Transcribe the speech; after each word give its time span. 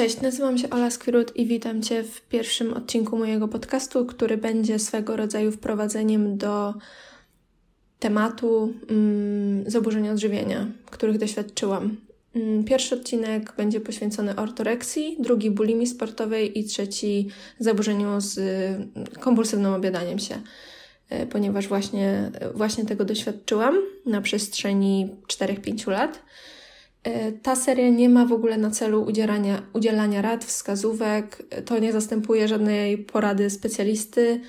Cześć, 0.00 0.20
nazywam 0.20 0.58
się 0.58 0.70
Ola 0.70 0.90
Skwirut 0.90 1.36
i 1.36 1.46
witam 1.46 1.82
Cię 1.82 2.02
w 2.04 2.20
pierwszym 2.20 2.72
odcinku 2.72 3.18
mojego 3.18 3.48
podcastu, 3.48 4.06
który 4.06 4.36
będzie 4.36 4.78
swego 4.78 5.16
rodzaju 5.16 5.52
wprowadzeniem 5.52 6.38
do 6.38 6.74
tematu 7.98 8.74
mm, 8.90 9.70
zaburzeń 9.70 10.08
odżywienia, 10.08 10.66
których 10.90 11.18
doświadczyłam. 11.18 11.96
Mm, 12.34 12.64
pierwszy 12.64 12.94
odcinek 12.94 13.54
będzie 13.56 13.80
poświęcony 13.80 14.36
ortoreksji, 14.36 15.16
drugi 15.18 15.50
bulimii 15.50 15.86
sportowej 15.86 16.58
i 16.58 16.64
trzeci 16.64 17.28
zaburzeniu 17.58 18.20
z 18.20 18.38
y, 18.38 19.18
kompulsywnym 19.20 19.72
objadaniem 19.72 20.18
się, 20.18 20.34
y, 21.12 21.26
ponieważ 21.26 21.68
właśnie, 21.68 22.30
właśnie 22.54 22.84
tego 22.84 23.04
doświadczyłam 23.04 23.78
na 24.06 24.20
przestrzeni 24.20 25.16
4-5 25.26 25.90
lat. 25.90 26.22
Y, 27.06 27.38
ta 27.42 27.56
seria 27.56 27.90
nie 27.90 28.08
ma 28.08 28.26
w 28.26 28.32
ogóle 28.32 28.58
na 28.58 28.70
celu 28.70 29.02
udzielania, 29.02 29.62
udzielania 29.72 30.22
rad, 30.22 30.44
wskazówek, 30.44 31.42
to 31.64 31.78
nie 31.78 31.92
zastępuje 31.92 32.48
żadnej 32.48 32.98
porady 32.98 33.50
specjalisty. 33.50 34.40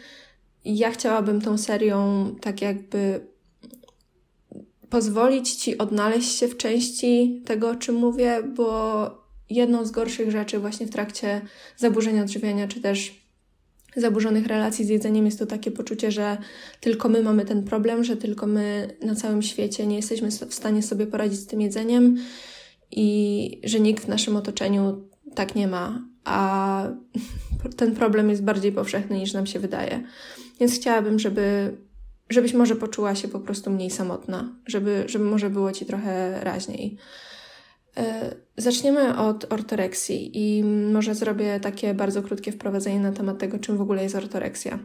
Ja 0.66 0.92
chciałabym 0.92 1.42
tą 1.42 1.58
serią 1.58 2.28
tak 2.42 2.62
jakby 2.62 3.28
pozwolić 4.90 5.56
Ci 5.56 5.78
odnaleźć 5.78 6.38
się 6.38 6.48
w 6.48 6.58
części 6.58 7.42
tego, 7.46 7.70
o 7.70 7.76
czym 7.76 7.96
mówię, 7.96 8.44
bo 8.56 9.22
jedną 9.50 9.86
z 9.86 9.92
gorszych 9.92 10.32
rzeczy 10.32 10.60
właśnie 10.60 10.88
w 10.88 10.90
trakcie 10.90 11.42
zaburzenia 11.78 12.22
odżywiania, 12.22 12.68
czy 12.68 12.82
też 12.82 13.21
zaburzonych 13.96 14.48
relacji 14.48 14.86
z 14.86 14.90
jedzeniem 14.90 15.26
jest 15.26 15.40
to 15.40 15.46
takie 15.46 15.72
poczucie, 15.72 16.12
że 16.12 16.38
tylko 16.80 17.10
my 17.10 17.24
mamy 17.24 17.46
ten 17.46 17.64
problem, 17.64 18.04
że 18.04 18.18
tylko 18.18 18.48
my 18.48 18.96
na 19.02 19.16
całym 19.16 19.42
świecie 19.42 19.88
nie 19.88 19.96
jesteśmy 19.96 20.32
w 20.32 20.54
stanie 20.54 20.84
sobie 20.84 21.08
poradzić 21.08 21.40
z 21.40 21.48
tym 21.48 21.62
jedzeniem 21.62 22.18
i 22.92 23.62
że 23.64 23.80
nikt 23.80 24.06
w 24.06 24.08
naszym 24.08 24.36
otoczeniu 24.36 25.10
tak 25.36 25.56
nie 25.56 25.68
ma, 25.68 26.06
a 26.24 26.88
ten 27.78 27.96
problem 27.96 28.30
jest 28.30 28.44
bardziej 28.44 28.72
powszechny 28.72 29.20
niż 29.20 29.34
nam 29.34 29.46
się 29.46 29.60
wydaje. 29.60 30.04
Więc 30.60 30.76
chciałabym, 30.76 31.20
żeby 31.20 31.78
żebyś 32.30 32.54
może 32.54 32.76
poczuła 32.76 33.16
się 33.16 33.28
po 33.28 33.40
prostu 33.40 33.72
mniej 33.72 33.90
samotna, 33.90 34.56
żeby, 34.66 35.04
żeby 35.08 35.26
może 35.26 35.50
było 35.50 35.72
ci 35.72 35.86
trochę 35.86 36.44
raźniej. 36.44 36.98
E, 37.98 38.36
zaczniemy 38.58 39.18
od 39.18 39.54
ortoreksji 39.54 40.32
i 40.34 40.64
może 40.64 41.16
zrobię 41.16 41.60
takie 41.60 41.94
bardzo 41.94 42.24
krótkie 42.24 42.52
wprowadzenie 42.52 43.00
na 43.00 43.12
temat 43.12 43.38
tego, 43.38 43.60
czym 43.60 43.78
w 43.78 43.82
ogóle 43.82 44.04
jest 44.04 44.16
ortoreksja. 44.16 44.80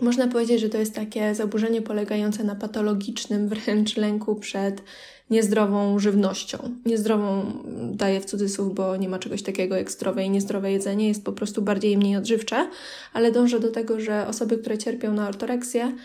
Można 0.00 0.28
powiedzieć, 0.28 0.60
że 0.60 0.68
to 0.68 0.78
jest 0.78 0.94
takie 0.94 1.34
zaburzenie 1.34 1.82
polegające 1.82 2.44
na 2.44 2.54
patologicznym 2.54 3.48
wręcz 3.48 3.96
lęku 3.96 4.36
przed 4.36 4.82
niezdrową 5.30 5.98
żywnością. 5.98 6.58
Niezdrową 6.86 7.52
daję 7.92 8.20
w 8.20 8.24
cudzysłów, 8.24 8.74
bo 8.74 8.96
nie 8.96 9.08
ma 9.08 9.18
czegoś 9.18 9.42
takiego 9.42 9.76
jak 9.76 9.90
zdrowe 9.90 10.24
i 10.24 10.30
niezdrowe 10.30 10.72
jedzenie, 10.72 11.08
jest 11.08 11.24
po 11.24 11.32
prostu 11.32 11.62
bardziej 11.62 11.92
i 11.92 11.98
mniej 11.98 12.16
odżywcze, 12.16 12.68
ale 13.12 13.32
dążę 13.32 13.60
do 13.60 13.70
tego, 13.70 14.00
że 14.00 14.26
osoby, 14.26 14.58
które 14.58 14.78
cierpią 14.78 15.14
na 15.14 15.28
ortoreksję, 15.28 15.80
Mm, 15.86 15.98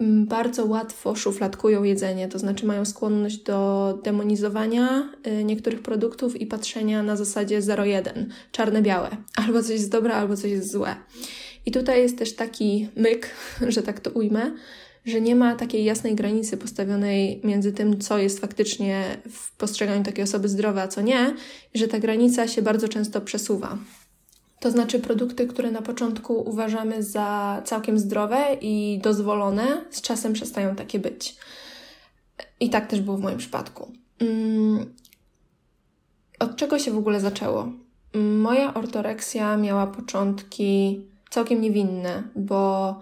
bardzo 0.00 0.64
łatwo 0.64 1.14
szufladkują 1.14 1.82
jedzenie, 1.82 2.28
to 2.28 2.38
znaczy 2.38 2.66
mają 2.66 2.84
skłonność 2.84 3.36
do 3.36 3.98
demonizowania 4.04 5.12
y, 5.26 5.44
niektórych 5.44 5.82
produktów 5.82 6.40
i 6.40 6.46
patrzenia 6.46 7.02
na 7.02 7.16
zasadzie 7.16 7.60
0-1, 7.60 8.26
czarne-białe. 8.52 9.16
Albo 9.46 9.62
coś 9.62 9.70
jest 9.70 9.90
dobre, 9.90 10.14
albo 10.14 10.36
coś 10.36 10.50
jest 10.50 10.72
złe. 10.72 10.96
I 11.66 11.70
tutaj 11.70 12.02
jest 12.02 12.18
też 12.18 12.34
taki 12.34 12.88
myk, 12.96 13.30
że 13.68 13.82
tak 13.82 14.00
to 14.00 14.10
ujmę, 14.10 14.52
że 15.04 15.20
nie 15.20 15.36
ma 15.36 15.56
takiej 15.56 15.84
jasnej 15.84 16.14
granicy 16.14 16.56
postawionej 16.56 17.40
między 17.44 17.72
tym, 17.72 18.00
co 18.00 18.18
jest 18.18 18.40
faktycznie 18.40 19.04
w 19.30 19.56
postrzeganiu 19.56 20.04
takiej 20.04 20.24
osoby 20.24 20.48
zdrowe, 20.48 20.82
a 20.82 20.88
co 20.88 21.00
nie, 21.00 21.34
że 21.74 21.88
ta 21.88 21.98
granica 21.98 22.48
się 22.48 22.62
bardzo 22.62 22.88
często 22.88 23.20
przesuwa. 23.20 23.78
To 24.60 24.70
znaczy 24.70 25.00
produkty, 25.00 25.46
które 25.46 25.70
na 25.70 25.82
początku 25.82 26.50
uważamy 26.50 27.02
za 27.02 27.62
całkiem 27.64 27.98
zdrowe 27.98 28.56
i 28.60 29.00
dozwolone, 29.02 29.84
z 29.90 30.00
czasem 30.00 30.32
przestają 30.32 30.76
takie 30.76 30.98
być. 30.98 31.36
I 32.60 32.70
tak 32.70 32.86
też 32.86 33.00
było 33.00 33.16
w 33.16 33.20
moim 33.20 33.38
przypadku. 33.38 33.92
Mm, 34.18 34.94
od 36.38 36.56
czego 36.56 36.78
się 36.78 36.90
w 36.90 36.98
ogóle 36.98 37.20
zaczęło? 37.20 37.68
Moja 38.14 38.74
ortoreksja 38.74 39.56
miała 39.56 39.86
początki 39.86 41.00
całkiem 41.30 41.60
niewinne, 41.60 42.22
bo 42.36 42.94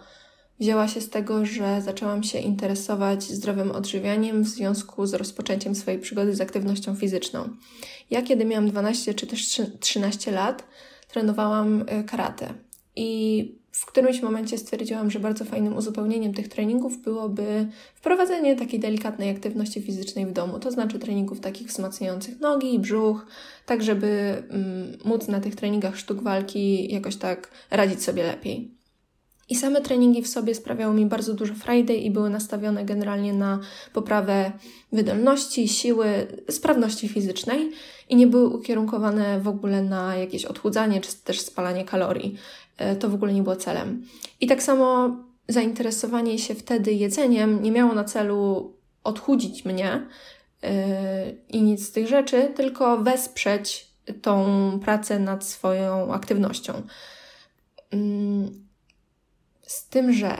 wzięła 0.60 0.88
się 0.88 1.00
z 1.00 1.10
tego, 1.10 1.46
że 1.46 1.82
zaczęłam 1.82 2.22
się 2.22 2.38
interesować 2.38 3.22
zdrowym 3.22 3.70
odżywianiem 3.70 4.42
w 4.42 4.48
związku 4.48 5.06
z 5.06 5.14
rozpoczęciem 5.14 5.74
swojej 5.74 6.00
przygody 6.00 6.34
z 6.34 6.40
aktywnością 6.40 6.94
fizyczną. 6.96 7.48
Ja, 8.10 8.22
kiedy 8.22 8.44
miałam 8.44 8.68
12 8.68 9.14
czy 9.14 9.26
też 9.26 9.60
13 9.80 10.30
lat, 10.30 10.64
trenowałam 11.14 11.80
y, 11.80 12.04
karate. 12.04 12.54
I 12.96 13.52
w 13.72 13.86
którymś 13.86 14.22
momencie 14.22 14.58
stwierdziłam, 14.58 15.10
że 15.10 15.20
bardzo 15.20 15.44
fajnym 15.44 15.76
uzupełnieniem 15.76 16.34
tych 16.34 16.48
treningów 16.48 17.02
byłoby 17.02 17.66
wprowadzenie 17.94 18.56
takiej 18.56 18.80
delikatnej 18.80 19.30
aktywności 19.30 19.82
fizycznej 19.82 20.26
w 20.26 20.32
domu, 20.32 20.58
to 20.58 20.70
znaczy 20.70 20.98
treningów 20.98 21.40
takich 21.40 21.68
wzmacniających 21.68 22.40
nogi 22.40 22.74
i 22.74 22.78
brzuch, 22.78 23.26
tak 23.66 23.82
żeby 23.82 24.42
mm, 24.50 24.98
móc 25.04 25.28
na 25.28 25.40
tych 25.40 25.54
treningach 25.54 25.96
sztuk 25.96 26.22
walki 26.22 26.92
jakoś 26.92 27.16
tak 27.16 27.50
radzić 27.70 28.02
sobie 28.02 28.22
lepiej. 28.22 28.74
I 29.48 29.54
same 29.54 29.80
treningi 29.80 30.22
w 30.22 30.28
sobie 30.28 30.54
sprawiały 30.54 30.94
mi 30.94 31.06
bardzo 31.06 31.34
dużo 31.34 31.54
frajdy 31.54 31.94
i 31.94 32.10
były 32.10 32.30
nastawione 32.30 32.84
generalnie 32.84 33.32
na 33.32 33.60
poprawę 33.92 34.52
wydolności, 34.92 35.68
siły, 35.68 36.26
sprawności 36.50 37.08
fizycznej 37.08 37.70
i 38.08 38.16
nie 38.16 38.26
były 38.26 38.48
ukierunkowane 38.48 39.40
w 39.40 39.48
ogóle 39.48 39.82
na 39.82 40.16
jakieś 40.16 40.44
odchudzanie 40.44 41.00
czy 41.00 41.16
też 41.16 41.40
spalanie 41.40 41.84
kalorii. 41.84 42.36
E, 42.76 42.96
to 42.96 43.08
w 43.08 43.14
ogóle 43.14 43.32
nie 43.32 43.42
było 43.42 43.56
celem. 43.56 44.06
I 44.40 44.46
tak 44.46 44.62
samo 44.62 45.16
zainteresowanie 45.48 46.38
się 46.38 46.54
wtedy 46.54 46.92
jedzeniem 46.92 47.62
nie 47.62 47.72
miało 47.72 47.94
na 47.94 48.04
celu 48.04 48.72
odchudzić 49.04 49.64
mnie 49.64 50.06
yy, 50.62 50.68
i 51.48 51.62
nic 51.62 51.88
z 51.88 51.92
tych 51.92 52.08
rzeczy, 52.08 52.52
tylko 52.56 52.98
wesprzeć 52.98 53.90
tą 54.22 54.46
pracę 54.84 55.18
nad 55.18 55.44
swoją 55.44 56.12
aktywnością. 56.12 56.82
Yy 57.92 58.64
z 59.66 59.88
tym, 59.88 60.12
że 60.12 60.38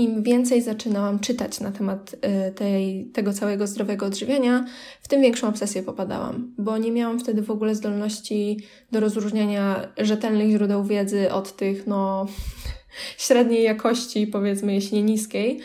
im 0.00 0.22
więcej 0.22 0.62
zaczynałam 0.62 1.18
czytać 1.18 1.60
na 1.60 1.72
temat 1.72 2.14
y, 2.14 2.52
tej, 2.52 3.04
tego 3.04 3.32
całego 3.32 3.66
zdrowego 3.66 4.06
odżywiania, 4.06 4.64
w 5.02 5.08
tym 5.08 5.22
większą 5.22 5.48
obsesję 5.48 5.82
popadałam, 5.82 6.54
bo 6.58 6.78
nie 6.78 6.92
miałam 6.92 7.20
wtedy 7.20 7.42
w 7.42 7.50
ogóle 7.50 7.74
zdolności 7.74 8.58
do 8.92 9.00
rozróżniania 9.00 9.88
rzetelnych 9.98 10.50
źródeł 10.50 10.84
wiedzy 10.84 11.32
od 11.32 11.56
tych, 11.56 11.86
no, 11.86 12.26
średniej 13.26 13.62
jakości, 13.62 14.26
powiedzmy, 14.26 14.74
jeśli 14.74 14.96
nie 14.96 15.02
niskiej. 15.02 15.60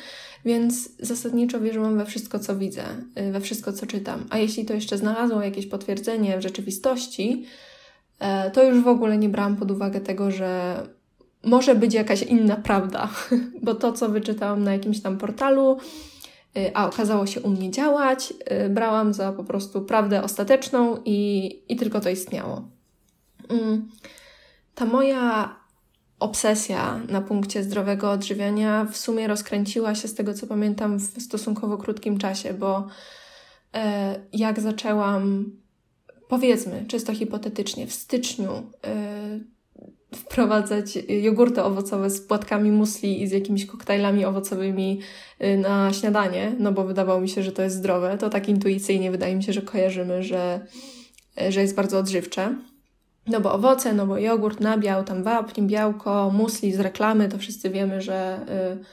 Więc 0.45 0.89
zasadniczo 0.99 1.59
wierzyłam 1.59 1.97
we 1.97 2.05
wszystko, 2.05 2.39
co 2.39 2.55
widzę, 2.55 2.83
y, 3.19 3.31
we 3.31 3.41
wszystko, 3.41 3.73
co 3.73 3.85
czytam. 3.85 4.25
A 4.29 4.37
jeśli 4.37 4.65
to 4.65 4.73
jeszcze 4.73 4.97
znalazło 4.97 5.41
jakieś 5.41 5.65
potwierdzenie 5.67 6.37
w 6.37 6.41
rzeczywistości, 6.41 7.45
e, 8.19 8.51
to 8.51 8.63
już 8.63 8.83
w 8.83 8.87
ogóle 8.87 9.17
nie 9.17 9.29
brałam 9.29 9.55
pod 9.55 9.71
uwagę 9.71 10.01
tego, 10.01 10.31
że 10.31 10.81
może 11.45 11.75
być 11.75 11.93
jakaś 11.93 12.21
inna 12.21 12.55
prawda, 12.55 13.09
bo 13.63 13.75
to, 13.75 13.93
co 13.93 14.09
wyczytałam 14.09 14.63
na 14.63 14.73
jakimś 14.73 15.01
tam 15.01 15.17
portalu, 15.17 15.77
y, 16.57 16.71
a 16.75 16.87
okazało 16.87 17.25
się 17.25 17.41
u 17.41 17.49
mnie 17.49 17.71
działać, 17.71 18.33
y, 18.65 18.69
brałam 18.69 19.13
za 19.13 19.31
po 19.31 19.43
prostu 19.43 19.81
prawdę 19.81 20.23
ostateczną 20.23 20.97
i, 21.05 21.49
i 21.69 21.75
tylko 21.75 21.99
to 21.99 22.09
istniało. 22.09 22.67
Mm. 23.49 23.89
Ta 24.75 24.85
moja 24.85 25.55
obsesja 26.19 26.99
na 27.09 27.21
punkcie 27.21 27.63
zdrowego 27.63 28.11
odżywiania 28.11 28.85
w 28.85 28.97
sumie 28.97 29.27
rozkręciła 29.27 29.95
się 29.95 30.07
z 30.07 30.13
tego, 30.13 30.33
co 30.33 30.47
pamiętam, 30.47 30.97
w 30.97 31.21
stosunkowo 31.21 31.77
krótkim 31.77 32.17
czasie, 32.17 32.53
bo 32.53 32.87
e, 33.73 34.19
jak 34.33 34.59
zaczęłam, 34.59 35.51
powiedzmy, 36.27 36.85
czysto 36.87 37.13
hipotetycznie, 37.13 37.87
w 37.87 37.93
styczniu 37.93 38.51
e, 38.83 39.39
wprowadzać 40.15 40.97
jogurty 41.07 41.63
owocowe 41.63 42.09
z 42.09 42.21
płatkami 42.21 42.71
musli 42.71 43.21
i 43.21 43.27
z 43.27 43.31
jakimiś 43.31 43.65
koktajlami 43.65 44.25
owocowymi 44.25 45.01
y, 45.43 45.57
na 45.57 45.93
śniadanie, 45.93 46.55
no 46.59 46.71
bo 46.71 46.83
wydawało 46.83 47.21
mi 47.21 47.29
się, 47.29 47.43
że 47.43 47.51
to 47.51 47.61
jest 47.61 47.75
zdrowe. 47.75 48.17
To 48.17 48.29
tak 48.29 48.49
intuicyjnie 48.49 49.11
wydaje 49.11 49.35
mi 49.35 49.43
się, 49.43 49.53
że 49.53 49.61
kojarzymy, 49.61 50.23
że, 50.23 50.67
y, 51.41 51.51
że 51.51 51.61
jest 51.61 51.75
bardzo 51.75 51.99
odżywcze. 51.99 52.55
No 53.27 53.41
bo 53.41 53.53
owoce, 53.53 53.93
no 53.93 54.07
bo 54.07 54.17
jogurt, 54.17 54.59
nabiał, 54.59 55.03
tam 55.03 55.23
wapń, 55.23 55.61
białko, 55.67 56.31
musli 56.33 56.73
z 56.73 56.79
reklamy, 56.79 57.29
to 57.29 57.37
wszyscy 57.37 57.69
wiemy, 57.69 58.01
że 58.01 58.39
y, 58.81 58.85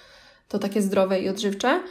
to 0.48 0.58
takie 0.58 0.82
zdrowe 0.82 1.20
i 1.20 1.28
odżywcze. 1.28 1.82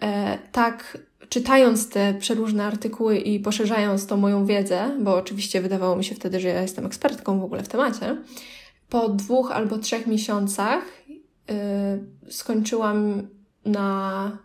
E, 0.00 0.38
tak 0.52 0.98
czytając 1.28 1.88
te 1.88 2.14
przeróżne 2.14 2.64
artykuły 2.64 3.18
i 3.18 3.40
poszerzając 3.40 4.06
tą 4.06 4.16
moją 4.16 4.46
wiedzę, 4.46 4.90
bo 5.00 5.16
oczywiście 5.16 5.60
wydawało 5.60 5.96
mi 5.96 6.04
się 6.04 6.14
wtedy, 6.14 6.40
że 6.40 6.48
ja 6.48 6.62
jestem 6.62 6.86
ekspertką 6.86 7.40
w 7.40 7.44
ogóle 7.44 7.62
w 7.62 7.68
temacie, 7.68 8.16
po 8.88 9.08
dwóch 9.08 9.52
albo 9.52 9.78
trzech 9.78 10.06
miesiącach 10.06 10.82
yy, 11.48 12.30
skończyłam 12.32 13.28
na 13.64 14.38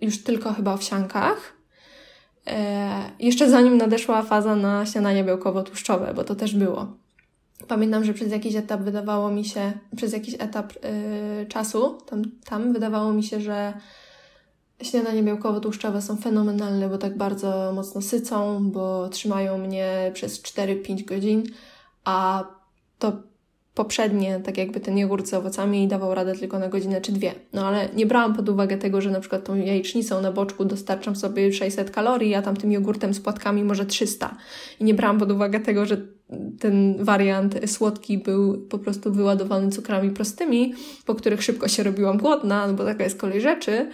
już 0.00 0.22
tylko 0.22 0.52
chyba 0.52 0.74
owsiankach. 0.74 1.54
E, 2.46 3.10
jeszcze 3.20 3.50
zanim 3.50 3.76
nadeszła 3.76 4.22
faza 4.22 4.56
na 4.56 4.86
śniadanie 4.86 5.24
białkowo-tłuszczowe, 5.24 6.14
bo 6.14 6.24
to 6.24 6.34
też 6.34 6.54
było. 6.54 6.86
Pamiętam, 7.68 8.04
że 8.04 8.14
przez 8.14 8.32
jakiś 8.32 8.54
etap 8.54 8.80
wydawało 8.80 9.30
mi 9.30 9.44
się, 9.44 9.72
przez 9.96 10.12
jakiś 10.12 10.34
etap 10.38 10.72
yy, 10.72 11.46
czasu, 11.46 11.98
tam, 12.06 12.22
tam 12.44 12.72
wydawało 12.72 13.12
mi 13.12 13.22
się, 13.22 13.40
że 13.40 13.72
śniadanie 14.82 15.22
białkowo-tłuszczowe 15.22 16.02
są 16.02 16.16
fenomenalne, 16.16 16.88
bo 16.88 16.98
tak 16.98 17.16
bardzo 17.16 17.72
mocno 17.74 18.02
sycą, 18.02 18.70
bo 18.70 19.08
trzymają 19.08 19.58
mnie 19.58 20.10
przez 20.14 20.42
4-5 20.42 21.04
godzin, 21.04 21.42
a 22.04 22.44
to 22.98 23.12
poprzednie, 23.74 24.40
tak 24.40 24.58
jakby 24.58 24.80
ten 24.80 24.98
jogurt 24.98 25.26
z 25.26 25.34
owocami 25.34 25.88
dawał 25.88 26.14
radę 26.14 26.34
tylko 26.34 26.58
na 26.58 26.68
godzinę 26.68 27.00
czy 27.00 27.12
dwie. 27.12 27.34
No 27.52 27.66
ale 27.66 27.88
nie 27.96 28.06
brałam 28.06 28.34
pod 28.34 28.48
uwagę 28.48 28.78
tego, 28.78 29.00
że 29.00 29.10
na 29.10 29.20
przykład 29.20 29.44
tą 29.44 29.54
jajecznicą 29.54 30.20
na 30.20 30.32
boczku 30.32 30.64
dostarczam 30.64 31.16
sobie 31.16 31.52
600 31.52 31.90
kalorii, 31.90 32.34
a 32.34 32.42
tam 32.42 32.56
tym 32.56 32.72
jogurtem 32.72 33.14
z 33.14 33.20
płatkami 33.20 33.64
może 33.64 33.86
300. 33.86 34.36
I 34.80 34.84
nie 34.84 34.94
brałam 34.94 35.18
pod 35.18 35.30
uwagę 35.30 35.60
tego, 35.60 35.86
że 35.86 35.96
ten 36.60 37.04
wariant 37.04 37.70
słodki 37.70 38.18
był 38.18 38.58
po 38.58 38.78
prostu 38.78 39.12
wyładowany 39.12 39.70
cukrami 39.70 40.10
prostymi, 40.10 40.74
po 41.06 41.14
których 41.14 41.42
szybko 41.42 41.68
się 41.68 41.82
robiłam 41.82 42.18
głodna, 42.18 42.66
no 42.66 42.74
bo 42.74 42.84
taka 42.84 43.04
jest 43.04 43.20
kolej 43.20 43.40
rzeczy. 43.40 43.90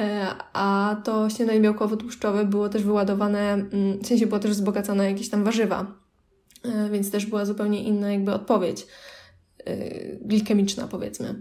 E, 0.00 0.34
a 0.52 0.96
to 1.04 1.30
śniadanie 1.30 1.60
białkowo-tłuszczowe 1.60 2.44
było 2.44 2.68
też 2.68 2.82
wyładowane, 2.82 3.52
mm, 3.52 3.98
w 4.02 4.06
sensie 4.06 4.26
było 4.26 4.40
też 4.40 4.50
wzbogacane 4.50 5.10
jakieś 5.10 5.28
tam 5.28 5.44
warzywa, 5.44 5.86
e, 6.62 6.90
więc 6.90 7.10
też 7.10 7.26
była 7.26 7.44
zupełnie 7.44 7.82
inna 7.82 8.12
jakby 8.12 8.32
odpowiedź 8.32 8.86
Y, 9.68 10.18
glikemiczna, 10.22 10.88
powiedzmy. 10.88 11.34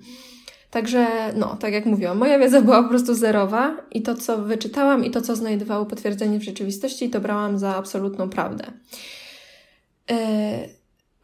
Także, 0.72 1.08
no, 1.36 1.56
tak 1.56 1.74
jak 1.74 1.86
mówiłam, 1.86 2.18
moja 2.18 2.40
wiedza 2.40 2.62
była 2.62 2.84
po 2.84 2.90
prostu 2.90 3.16
zerowa 3.16 3.78
i 3.92 4.02
to, 4.02 4.16
co 4.16 4.38
wyczytałam 4.38 5.06
i 5.06 5.12
to, 5.12 5.22
co 5.22 5.36
znajdowało 5.36 5.86
potwierdzenie 5.86 6.40
w 6.40 6.44
rzeczywistości, 6.44 7.10
to 7.10 7.22
brałam 7.22 7.60
za 7.60 7.76
absolutną 7.76 8.30
prawdę. 8.30 8.64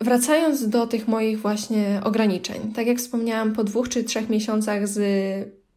Wracając 0.02 0.70
do 0.70 0.88
tych 0.88 1.08
moich 1.08 1.40
właśnie 1.40 2.02
ograniczeń, 2.04 2.74
tak 2.75 2.88
jak 2.88 2.98
wspomniałam, 2.98 3.54
po 3.54 3.64
dwóch 3.64 3.90
czy 3.90 4.04
trzech 4.04 4.30
miesiącach 4.30 4.88
z 4.88 5.00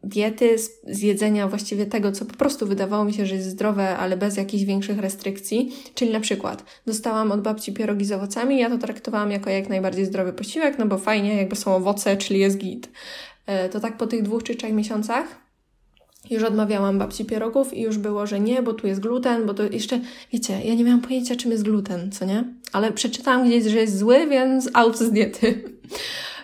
diety, 0.03 0.57
z, 0.57 0.81
z 0.87 1.01
jedzenia 1.01 1.47
właściwie 1.47 1.85
tego, 1.85 2.11
co 2.11 2.25
po 2.25 2.33
prostu 2.33 2.67
wydawało 2.67 3.05
mi 3.05 3.13
się, 3.13 3.25
że 3.25 3.35
jest 3.35 3.49
zdrowe, 3.49 3.97
ale 3.97 4.17
bez 4.17 4.37
jakichś 4.37 4.63
większych 4.63 4.99
restrykcji. 4.99 5.71
Czyli 5.95 6.11
na 6.11 6.19
przykład 6.19 6.63
dostałam 6.87 7.31
od 7.31 7.41
babci 7.41 7.73
pierogi 7.73 8.05
z 8.05 8.11
owocami, 8.11 8.59
ja 8.59 8.69
to 8.69 8.77
traktowałam 8.77 9.31
jako 9.31 9.49
jak 9.49 9.69
najbardziej 9.69 10.05
zdrowy 10.05 10.33
posiłek, 10.33 10.79
no 10.79 10.85
bo 10.85 10.97
fajnie, 10.97 11.35
jakby 11.35 11.55
są 11.55 11.75
owoce, 11.75 12.17
czyli 12.17 12.39
jest 12.39 12.57
git. 12.57 12.89
E, 13.45 13.69
to 13.69 13.79
tak 13.79 13.97
po 13.97 14.07
tych 14.07 14.21
dwóch 14.21 14.43
czy 14.43 14.55
trzech 14.55 14.73
miesiącach 14.73 15.43
już 16.29 16.43
odmawiałam 16.43 16.99
babci 16.99 17.25
pierogów 17.25 17.73
i 17.73 17.81
już 17.81 17.97
było, 17.97 18.27
że 18.27 18.39
nie, 18.39 18.61
bo 18.61 18.73
tu 18.73 18.87
jest 18.87 19.01
gluten, 19.01 19.45
bo 19.45 19.53
to 19.53 19.63
jeszcze, 19.63 19.99
wiecie, 20.33 20.61
ja 20.63 20.73
nie 20.73 20.83
miałam 20.83 21.01
pojęcia, 21.01 21.35
czym 21.35 21.51
jest 21.51 21.63
gluten, 21.63 22.11
co 22.11 22.25
nie? 22.25 22.43
Ale 22.71 22.91
przeczytałam 22.91 23.47
gdzieś, 23.47 23.63
że 23.63 23.77
jest 23.77 23.97
zły, 23.97 24.27
więc 24.27 24.69
out 24.73 24.97
z 24.97 25.11
diety. 25.11 25.63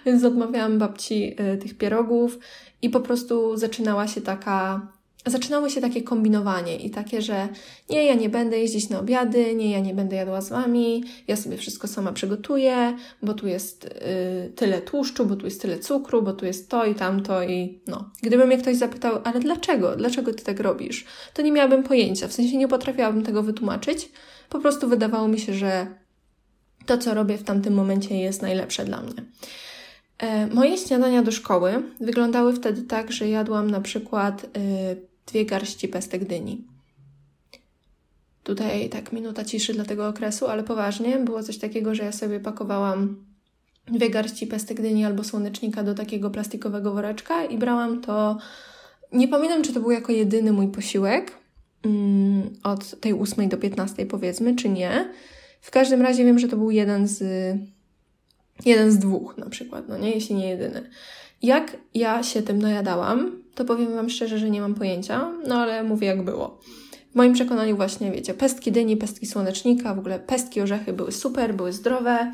Więc 0.06 0.24
odmawiałam 0.24 0.78
babci 0.78 1.36
y, 1.54 1.58
tych 1.58 1.78
pierogów 1.78 2.40
i 2.82 2.90
po 2.90 3.00
prostu 3.00 3.58
zaczynała 3.58 4.08
się 4.08 4.22
taka, 4.22 4.88
zaczynało 5.26 5.70
się 5.70 5.82
takie 5.82 6.04
kombinowanie 6.04 6.76
i 6.76 6.90
takie, 6.90 7.22
że 7.22 7.48
nie, 7.90 8.06
ja 8.06 8.14
nie 8.14 8.30
będę 8.30 8.60
jeździć 8.60 8.90
na 8.90 9.00
obiady, 9.00 9.56
nie, 9.56 9.72
ja 9.72 9.80
nie 9.80 9.94
będę 9.94 10.16
jadła 10.16 10.42
z 10.42 10.50
wami, 10.50 11.04
ja 11.28 11.36
sobie 11.36 11.58
wszystko 11.58 11.88
sama 11.88 12.12
przygotuję, 12.12 12.98
bo 13.24 13.34
tu 13.34 13.48
jest 13.48 13.86
y, 13.86 14.52
tyle 14.56 14.82
tłuszczu, 14.82 15.26
bo 15.26 15.36
tu 15.36 15.46
jest 15.46 15.62
tyle 15.62 15.80
cukru, 15.80 16.22
bo 16.22 16.34
tu 16.34 16.46
jest 16.46 16.70
to 16.70 16.86
i 16.86 16.96
tamto 16.96 17.44
i 17.44 17.80
no. 17.88 18.10
Gdyby 18.22 18.46
mnie 18.46 18.58
ktoś 18.58 18.76
zapytał, 18.76 19.22
ale 19.24 19.40
dlaczego? 19.40 19.96
Dlaczego 19.96 20.34
ty 20.34 20.44
tak 20.44 20.60
robisz? 20.60 21.06
To 21.34 21.42
nie 21.42 21.52
miałabym 21.52 21.84
pojęcia, 21.84 22.28
w 22.28 22.34
sensie 22.34 22.58
nie 22.58 22.68
potrafiłabym 22.68 23.24
tego 23.24 23.44
wytłumaczyć. 23.44 24.12
Po 24.50 24.60
prostu 24.60 24.88
wydawało 24.88 25.28
mi 25.28 25.40
się, 25.40 25.54
że 25.54 25.88
to, 26.86 26.98
co 26.98 27.14
robię 27.14 27.38
w 27.38 27.44
tamtym 27.44 27.74
momencie 27.74 28.20
jest 28.20 28.42
najlepsze 28.42 28.86
dla 28.86 29.02
mnie. 29.02 29.14
E, 30.20 30.48
moje 30.48 30.78
śniadania 30.78 31.24
do 31.24 31.32
szkoły 31.32 31.84
wyglądały 32.00 32.54
wtedy 32.54 32.82
tak, 32.82 33.12
że 33.12 33.30
jadłam 33.30 33.72
na 33.72 33.82
przykład 33.82 34.44
e, 34.44 34.50
dwie 35.28 35.46
garści 35.46 35.88
pestek 35.88 36.26
dyni. 36.26 36.64
Tutaj 38.44 38.90
tak 38.90 39.14
minuta 39.14 39.46
ciszy 39.46 39.74
dla 39.74 39.86
tego 39.86 40.08
okresu, 40.08 40.48
ale 40.48 40.64
poważnie 40.64 41.18
było 41.18 41.44
coś 41.44 41.58
takiego, 41.58 41.96
że 41.96 42.04
ja 42.04 42.12
sobie 42.12 42.40
pakowałam 42.40 43.16
dwie 43.88 44.10
garści 44.10 44.48
pestek 44.48 44.82
dyni 44.82 45.06
albo 45.06 45.24
słonecznika 45.24 45.84
do 45.84 45.96
takiego 45.96 46.30
plastikowego 46.30 46.94
woreczka 46.94 47.46
i 47.46 47.58
brałam 47.58 48.02
to. 48.02 48.38
Nie 49.14 49.28
pamiętam, 49.28 49.62
czy 49.62 49.74
to 49.74 49.80
był 49.80 49.92
jako 49.92 50.12
jedyny 50.12 50.52
mój 50.52 50.68
posiłek 50.68 51.38
mm, 51.84 52.50
od 52.64 53.00
tej 53.00 53.14
8 53.14 53.50
do 53.50 53.58
15 53.58 54.06
powiedzmy, 54.06 54.56
czy 54.56 54.70
nie. 54.70 55.14
W 55.62 55.72
każdym 55.72 56.02
razie 56.02 56.26
wiem, 56.26 56.40
że 56.40 56.48
to 56.48 56.58
był 56.58 56.72
jeden 56.72 57.08
z 57.08 57.24
Jeden 58.66 58.92
z 58.92 58.98
dwóch 58.98 59.38
na 59.38 59.50
przykład, 59.50 59.90
no 59.90 59.98
nie, 59.98 60.12
jeśli 60.12 60.36
nie 60.36 60.50
jedyny. 60.50 60.90
Jak 61.42 61.78
ja 61.94 62.24
się 62.24 62.42
tym 62.42 62.62
najadałam, 62.62 63.44
to 63.56 63.66
powiem 63.66 63.94
Wam 63.94 64.10
szczerze, 64.10 64.40
że 64.40 64.50
nie 64.50 64.62
mam 64.62 64.76
pojęcia, 64.76 65.32
no 65.48 65.56
ale 65.56 65.84
mówię 65.84 66.08
jak 66.08 66.26
było. 66.26 66.60
W 67.12 67.16
moim 67.16 67.34
przekonaniu 67.34 67.76
właśnie, 67.76 68.12
wiecie, 68.12 68.34
pestki 68.34 68.72
dyni, 68.72 68.98
pestki 68.98 69.28
słonecznika, 69.28 69.96
w 69.96 70.00
ogóle 70.00 70.20
pestki 70.20 70.62
orzechy 70.62 70.94
były 70.94 71.12
super, 71.12 71.54
były 71.54 71.74
zdrowe, 71.74 72.32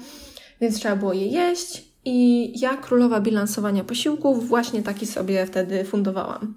więc 0.62 0.80
trzeba 0.80 0.96
było 0.96 1.14
je 1.14 1.28
jeść 1.28 1.86
i 2.06 2.52
ja, 2.60 2.78
królowa 2.78 3.20
bilansowania 3.20 3.84
posiłków, 3.84 4.48
właśnie 4.48 4.84
taki 4.84 5.06
sobie 5.06 5.46
wtedy 5.46 5.86
fundowałam. 5.86 6.56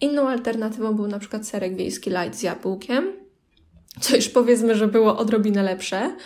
Inną 0.00 0.28
alternatywą 0.28 0.94
był 0.94 1.06
na 1.06 1.18
przykład 1.18 1.46
serek 1.46 1.76
wiejski 1.76 2.10
light 2.10 2.38
z 2.38 2.42
jabłkiem, 2.42 3.12
co 4.00 4.16
już 4.16 4.28
powiedzmy, 4.28 4.74
że 4.74 4.88
było 4.88 5.18
odrobinę 5.18 5.62
lepsze, 5.62 6.16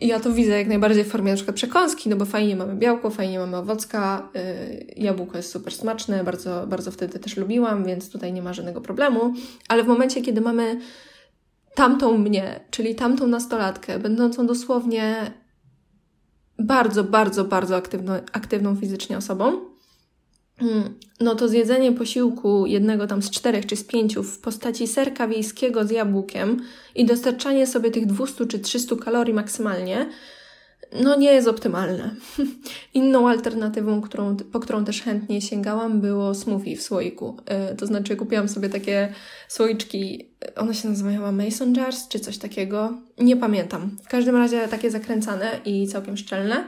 i 0.00 0.08
ja 0.08 0.20
to 0.20 0.32
widzę 0.32 0.58
jak 0.58 0.68
najbardziej 0.68 1.04
w 1.04 1.08
formie 1.08 1.30
na 1.30 1.36
przykład 1.36 1.56
przekąski, 1.56 2.08
no 2.08 2.16
bo 2.16 2.24
fajnie 2.24 2.56
mamy 2.56 2.74
białko, 2.74 3.10
fajnie 3.10 3.38
mamy 3.38 3.56
owocka, 3.56 4.28
y, 4.36 4.94
jabłko 4.96 5.36
jest 5.36 5.52
super 5.52 5.72
smaczne, 5.72 6.24
bardzo, 6.24 6.66
bardzo 6.66 6.90
wtedy 6.90 7.18
też 7.18 7.36
lubiłam, 7.36 7.84
więc 7.84 8.10
tutaj 8.10 8.32
nie 8.32 8.42
ma 8.42 8.52
żadnego 8.52 8.80
problemu. 8.80 9.34
Ale 9.68 9.84
w 9.84 9.86
momencie, 9.86 10.22
kiedy 10.22 10.40
mamy 10.40 10.80
tamtą 11.74 12.18
mnie, 12.18 12.60
czyli 12.70 12.94
tamtą 12.94 13.26
nastolatkę, 13.26 13.98
będącą 13.98 14.46
dosłownie 14.46 15.32
bardzo, 16.58 17.04
bardzo, 17.04 17.44
bardzo 17.44 17.76
aktywno, 17.76 18.14
aktywną 18.32 18.76
fizycznie 18.76 19.18
osobą, 19.18 19.60
no 21.20 21.34
to 21.34 21.48
zjedzenie 21.48 21.92
posiłku 21.92 22.66
jednego 22.66 23.06
tam 23.06 23.22
z 23.22 23.30
czterech 23.30 23.66
czy 23.66 23.76
z 23.76 23.84
pięciu 23.84 24.22
w 24.22 24.38
postaci 24.38 24.86
serka 24.86 25.28
wiejskiego 25.28 25.84
z 25.84 25.90
jabłkiem 25.90 26.62
i 26.94 27.04
dostarczanie 27.04 27.66
sobie 27.66 27.90
tych 27.90 28.06
200 28.06 28.46
czy 28.46 28.58
300 28.58 28.96
kalorii 28.96 29.34
maksymalnie, 29.34 30.08
no 31.02 31.16
nie 31.16 31.32
jest 31.32 31.48
optymalne. 31.48 32.14
Inną 32.94 33.28
alternatywą, 33.28 34.00
którą, 34.00 34.36
po 34.36 34.60
którą 34.60 34.84
też 34.84 35.02
chętnie 35.02 35.40
sięgałam, 35.40 36.00
było 36.00 36.34
smoothie 36.34 36.76
w 36.76 36.82
słoiku. 36.82 37.36
Yy, 37.70 37.76
to 37.76 37.86
znaczy 37.86 38.16
kupiłam 38.16 38.48
sobie 38.48 38.68
takie 38.68 39.12
słoiczki, 39.48 40.28
one 40.56 40.74
się 40.74 40.88
nazywają 40.88 41.32
Mason 41.32 41.74
Jars 41.74 42.08
czy 42.08 42.20
coś 42.20 42.38
takiego, 42.38 42.92
nie 43.18 43.36
pamiętam. 43.36 43.96
W 44.04 44.08
każdym 44.08 44.36
razie 44.36 44.68
takie 44.68 44.90
zakręcane 44.90 45.60
i 45.64 45.88
całkiem 45.88 46.16
szczelne. 46.16 46.64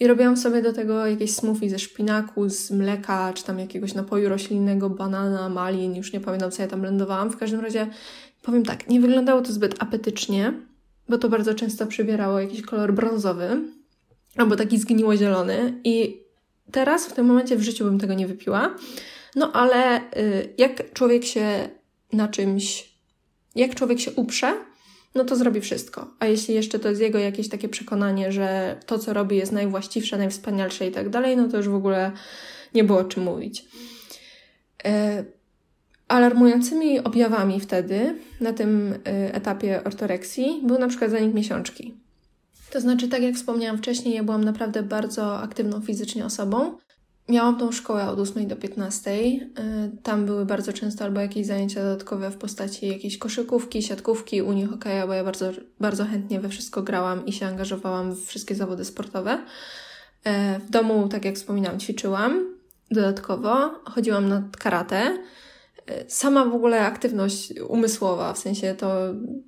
I 0.00 0.06
robiłam 0.06 0.36
sobie 0.36 0.62
do 0.62 0.72
tego 0.72 1.06
jakieś 1.06 1.34
smoothie 1.34 1.70
ze 1.70 1.78
szpinaku, 1.78 2.48
z 2.48 2.70
mleka, 2.70 3.32
czy 3.32 3.44
tam 3.44 3.58
jakiegoś 3.58 3.94
napoju 3.94 4.28
roślinnego, 4.28 4.90
banana, 4.90 5.48
malin, 5.48 5.96
już 5.96 6.12
nie 6.12 6.20
pamiętam 6.20 6.50
co 6.50 6.62
ja 6.62 6.68
tam 6.68 6.80
blendowałam. 6.80 7.30
W 7.30 7.36
każdym 7.36 7.60
razie 7.60 7.86
powiem 8.42 8.62
tak, 8.62 8.88
nie 8.88 9.00
wyglądało 9.00 9.42
to 9.42 9.52
zbyt 9.52 9.82
apetycznie, 9.82 10.52
bo 11.08 11.18
to 11.18 11.28
bardzo 11.28 11.54
często 11.54 11.86
przybierało 11.86 12.40
jakiś 12.40 12.62
kolor 12.62 12.94
brązowy 12.94 13.62
albo 14.36 14.56
taki 14.56 14.78
zgniło-zielony 14.78 15.80
i 15.84 16.22
teraz 16.72 17.06
w 17.06 17.12
tym 17.12 17.26
momencie 17.26 17.56
w 17.56 17.62
życiu 17.62 17.84
bym 17.84 17.98
tego 17.98 18.14
nie 18.14 18.26
wypiła. 18.26 18.74
No 19.36 19.52
ale 19.52 20.00
y, 20.00 20.54
jak 20.58 20.92
człowiek 20.92 21.24
się 21.24 21.68
na 22.12 22.28
czymś, 22.28 22.90
jak 23.54 23.74
człowiek 23.74 24.00
się 24.00 24.10
uprze, 24.12 24.54
no 25.14 25.24
to 25.24 25.36
zrobi 25.36 25.60
wszystko. 25.60 26.14
A 26.18 26.26
jeśli 26.26 26.54
jeszcze 26.54 26.78
to 26.78 26.88
jest 26.88 27.00
jego 27.00 27.18
jakieś 27.18 27.48
takie 27.48 27.68
przekonanie, 27.68 28.32
że 28.32 28.76
to, 28.86 28.98
co 28.98 29.12
robi, 29.12 29.36
jest 29.36 29.52
najwłaściwsze, 29.52 30.18
najwspanialsze 30.18 30.86
i 30.86 30.90
tak 30.90 31.08
dalej, 31.08 31.36
no 31.36 31.48
to 31.48 31.56
już 31.56 31.68
w 31.68 31.74
ogóle 31.74 32.12
nie 32.74 32.84
było 32.84 32.98
o 32.98 33.04
czym 33.04 33.22
mówić. 33.22 33.64
E, 34.84 35.24
alarmującymi 36.08 37.00
objawami 37.00 37.60
wtedy, 37.60 38.14
na 38.40 38.52
tym 38.52 38.94
e, 39.06 39.34
etapie 39.34 39.84
ortoreksji, 39.84 40.60
był 40.64 40.78
na 40.78 40.88
przykład 40.88 41.10
zanik 41.10 41.34
miesiączki. 41.34 41.94
To 42.70 42.80
znaczy, 42.80 43.08
tak 43.08 43.22
jak 43.22 43.34
wspomniałam 43.34 43.78
wcześniej, 43.78 44.14
ja 44.14 44.24
byłam 44.24 44.44
naprawdę 44.44 44.82
bardzo 44.82 45.38
aktywną 45.38 45.80
fizycznie 45.80 46.24
osobą. 46.24 46.78
Miałam 47.28 47.58
tą 47.58 47.72
szkołę 47.72 48.08
od 48.08 48.18
8 48.18 48.48
do 48.48 48.56
15. 48.56 49.10
Y, 49.10 49.48
tam 50.02 50.26
były 50.26 50.46
bardzo 50.46 50.72
często 50.72 51.04
albo 51.04 51.20
jakieś 51.20 51.46
zajęcia 51.46 51.82
dodatkowe 51.82 52.30
w 52.30 52.36
postaci 52.36 52.86
jakiejś 52.86 53.18
koszykówki, 53.18 53.82
siatkówki, 53.82 54.42
unii 54.42 54.66
hokeja, 54.66 55.06
bo 55.06 55.12
ja 55.12 55.24
bardzo, 55.24 55.52
bardzo 55.80 56.04
chętnie 56.04 56.40
we 56.40 56.48
wszystko 56.48 56.82
grałam 56.82 57.26
i 57.26 57.32
się 57.32 57.46
angażowałam 57.46 58.12
w 58.12 58.26
wszystkie 58.26 58.54
zawody 58.54 58.84
sportowe. 58.84 59.34
Y, 59.34 60.58
w 60.58 60.70
domu, 60.70 61.08
tak 61.08 61.24
jak 61.24 61.34
wspominałam, 61.34 61.80
ćwiczyłam 61.80 62.56
dodatkowo. 62.90 63.70
Chodziłam 63.84 64.28
na 64.28 64.42
karate. 64.58 65.18
sama 66.08 66.44
w 66.44 66.54
ogóle 66.54 66.80
aktywność 66.80 67.54
umysłowa, 67.68 68.32
w 68.32 68.38
sensie 68.38 68.74
to 68.74 68.94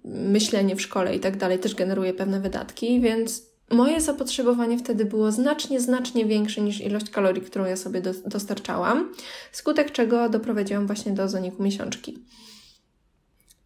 myślenie 0.05 0.77
w 0.77 0.83
szkole 0.83 1.17
i 1.17 1.21
tak 1.21 1.37
dalej, 1.37 1.59
też 1.59 1.75
generuje 1.75 2.15
pewne 2.15 2.41
wydatki, 2.41 3.01
więc 3.01 3.52
moje 3.73 4.01
zapotrzebowanie 4.01 4.79
wtedy 4.79 5.05
było 5.05 5.33
znacznie, 5.33 5.81
znacznie 5.81 6.27
większe 6.27 6.61
niż 6.61 6.81
ilość 6.81 7.11
kalorii, 7.11 7.43
którą 7.43 7.65
ja 7.65 7.77
sobie 7.77 8.01
do, 8.01 8.11
dostarczałam, 8.27 9.13
skutek 9.53 9.93
czego 9.93 10.29
doprowadziłam 10.29 10.87
właśnie 10.87 11.13
do 11.13 11.29
zaniku 11.29 11.63
miesiączki. 11.63 12.19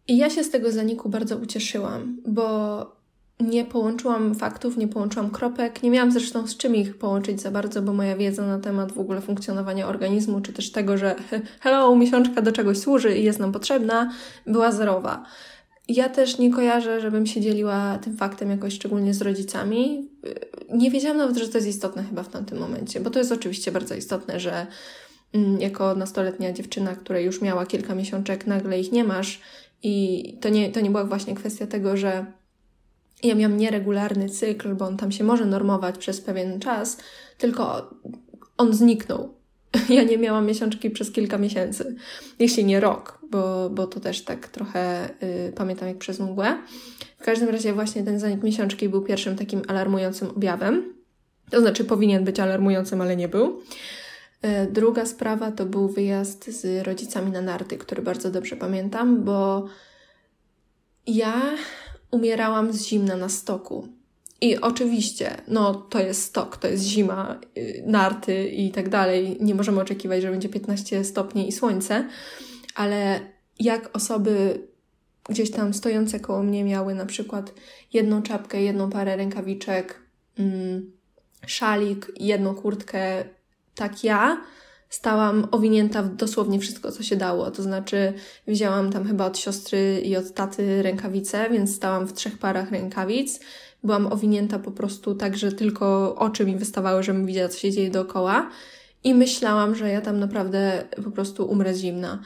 I 0.07 0.17
ja 0.17 0.29
się 0.29 0.43
z 0.43 0.49
tego 0.49 0.71
zaniku 0.71 1.09
bardzo 1.09 1.37
ucieszyłam, 1.37 2.17
bo 2.27 2.97
nie 3.39 3.65
połączyłam 3.65 4.35
faktów, 4.35 4.77
nie 4.77 4.87
połączyłam 4.87 5.29
kropek, 5.29 5.83
nie 5.83 5.89
miałam 5.89 6.11
zresztą 6.11 6.47
z 6.47 6.57
czym 6.57 6.75
ich 6.75 6.97
połączyć 6.97 7.41
za 7.41 7.51
bardzo, 7.51 7.81
bo 7.81 7.93
moja 7.93 8.15
wiedza 8.15 8.47
na 8.47 8.59
temat 8.59 8.91
w 8.91 8.99
ogóle 8.99 9.21
funkcjonowania 9.21 9.87
organizmu, 9.87 10.41
czy 10.41 10.53
też 10.53 10.71
tego, 10.71 10.97
że 10.97 11.15
hello, 11.61 11.95
miesiączka 11.95 12.41
do 12.41 12.51
czegoś 12.51 12.77
służy 12.77 13.17
i 13.17 13.23
jest 13.23 13.39
nam 13.39 13.51
potrzebna, 13.51 14.11
była 14.45 14.71
zerowa. 14.71 15.25
Ja 15.87 16.09
też 16.09 16.37
nie 16.37 16.53
kojarzę, 16.53 17.01
żebym 17.01 17.25
się 17.25 17.41
dzieliła 17.41 17.99
tym 18.03 18.17
faktem 18.17 18.49
jakoś 18.49 18.73
szczególnie 18.73 19.13
z 19.13 19.21
rodzicami. 19.21 20.09
Nie 20.73 20.91
wiedziałam 20.91 21.17
nawet, 21.17 21.37
że 21.37 21.47
to 21.47 21.57
jest 21.57 21.67
istotne 21.67 22.03
chyba 22.03 22.23
w 22.23 22.29
tamtym 22.29 22.57
momencie, 22.57 22.99
bo 22.99 23.09
to 23.09 23.19
jest 23.19 23.31
oczywiście 23.31 23.71
bardzo 23.71 23.95
istotne, 23.95 24.39
że 24.39 24.67
mm, 25.33 25.61
jako 25.61 25.95
nastoletnia 25.95 26.53
dziewczyna, 26.53 26.95
która 26.95 27.19
już 27.19 27.41
miała 27.41 27.65
kilka 27.65 27.95
miesiączek, 27.95 28.47
nagle 28.47 28.79
ich 28.79 28.91
nie 28.91 29.03
masz 29.03 29.41
i 29.83 30.23
to 30.41 30.49
nie, 30.49 30.71
to 30.71 30.81
nie 30.81 30.89
była 30.89 31.03
właśnie 31.03 31.35
kwestia 31.35 31.67
tego, 31.67 31.97
że 31.97 32.25
ja 33.23 33.35
miałam 33.35 33.57
nieregularny 33.57 34.29
cykl, 34.29 34.75
bo 34.75 34.85
on 34.85 34.97
tam 34.97 35.11
się 35.11 35.23
może 35.23 35.45
normować 35.45 35.97
przez 35.97 36.21
pewien 36.21 36.59
czas, 36.59 36.97
tylko 37.37 37.89
on 38.57 38.73
zniknął. 38.73 39.36
Ja 39.89 40.03
nie 40.03 40.17
miałam 40.17 40.45
miesiączki 40.45 40.89
przez 40.89 41.11
kilka 41.11 41.37
miesięcy, 41.37 41.95
jeśli 42.39 42.65
nie 42.65 42.79
rok, 42.79 43.19
bo, 43.31 43.69
bo 43.69 43.87
to 43.87 43.99
też 43.99 44.23
tak 44.23 44.47
trochę 44.47 45.09
y, 45.23 45.53
pamiętam 45.55 45.87
jak 45.87 45.97
przez 45.97 46.19
mgłę. 46.19 46.57
W 47.19 47.23
każdym 47.23 47.49
razie 47.49 47.73
właśnie 47.73 48.03
ten 48.03 48.19
zanik 48.19 48.43
miesiączki 48.43 48.89
był 48.89 49.01
pierwszym 49.01 49.35
takim 49.35 49.61
alarmującym 49.67 50.29
objawem. 50.29 50.93
To 51.49 51.61
znaczy 51.61 51.85
powinien 51.85 52.23
być 52.23 52.39
alarmującym, 52.39 53.01
ale 53.01 53.15
nie 53.15 53.27
był. 53.27 53.61
Y, 54.45 54.71
druga 54.71 55.05
sprawa 55.05 55.51
to 55.51 55.65
był 55.65 55.87
wyjazd 55.87 56.61
z 56.61 56.85
rodzicami 56.87 57.31
na 57.31 57.41
narty, 57.41 57.77
który 57.77 58.01
bardzo 58.01 58.31
dobrze 58.31 58.55
pamiętam, 58.55 59.23
bo 59.23 59.67
ja 61.07 61.41
umierałam 62.11 62.73
z 62.73 62.85
zimna 62.85 63.17
na 63.17 63.29
stoku. 63.29 63.96
I 64.41 64.57
oczywiście, 64.57 65.37
no 65.47 65.73
to 65.73 65.99
jest 65.99 66.23
stok, 66.23 66.57
to 66.57 66.67
jest 66.67 66.83
zima, 66.83 67.39
y, 67.57 67.83
narty 67.85 68.49
i 68.49 68.71
tak 68.71 68.89
dalej. 68.89 69.37
Nie 69.39 69.55
możemy 69.55 69.81
oczekiwać, 69.81 70.21
że 70.21 70.31
będzie 70.31 70.49
15 70.49 71.03
stopni 71.03 71.47
i 71.47 71.51
słońce, 71.51 72.07
ale 72.75 73.19
jak 73.59 73.95
osoby 73.95 74.61
gdzieś 75.29 75.51
tam 75.51 75.73
stojące 75.73 76.19
koło 76.19 76.43
mnie 76.43 76.63
miały 76.63 76.95
na 76.95 77.05
przykład 77.05 77.53
jedną 77.93 78.21
czapkę, 78.21 78.61
jedną 78.61 78.89
parę 78.89 79.15
rękawiczek, 79.15 79.99
mm, 80.39 80.91
szalik, 81.47 82.11
jedną 82.15 82.55
kurtkę, 82.55 83.23
tak 83.75 84.03
ja 84.03 84.41
stałam 84.89 85.47
owinięta 85.51 86.03
w 86.03 86.15
dosłownie 86.15 86.59
wszystko, 86.59 86.91
co 86.91 87.03
się 87.03 87.15
dało. 87.15 87.51
To 87.51 87.63
znaczy, 87.63 88.13
wzięłam 88.47 88.91
tam 88.91 89.07
chyba 89.07 89.25
od 89.25 89.37
siostry 89.37 90.01
i 90.01 90.15
od 90.15 90.33
taty 90.33 90.83
rękawice, 90.83 91.49
więc 91.49 91.75
stałam 91.75 92.07
w 92.07 92.13
trzech 92.13 92.37
parach 92.37 92.71
rękawic. 92.71 93.39
Byłam 93.83 94.07
owinięta 94.07 94.59
po 94.59 94.71
prostu 94.71 95.15
tak, 95.15 95.37
że 95.37 95.51
tylko 95.51 96.15
oczy 96.15 96.45
mi 96.45 96.55
wystawały, 96.55 97.03
żebym 97.03 97.25
widziała, 97.25 97.49
co 97.49 97.59
się 97.59 97.71
dzieje 97.71 97.91
dookoła. 97.91 98.49
I 99.03 99.13
myślałam, 99.13 99.75
że 99.75 99.89
ja 99.89 100.01
tam 100.01 100.19
naprawdę 100.19 100.83
po 101.03 101.11
prostu 101.11 101.49
umrę 101.49 101.73
zimna. 101.73 102.19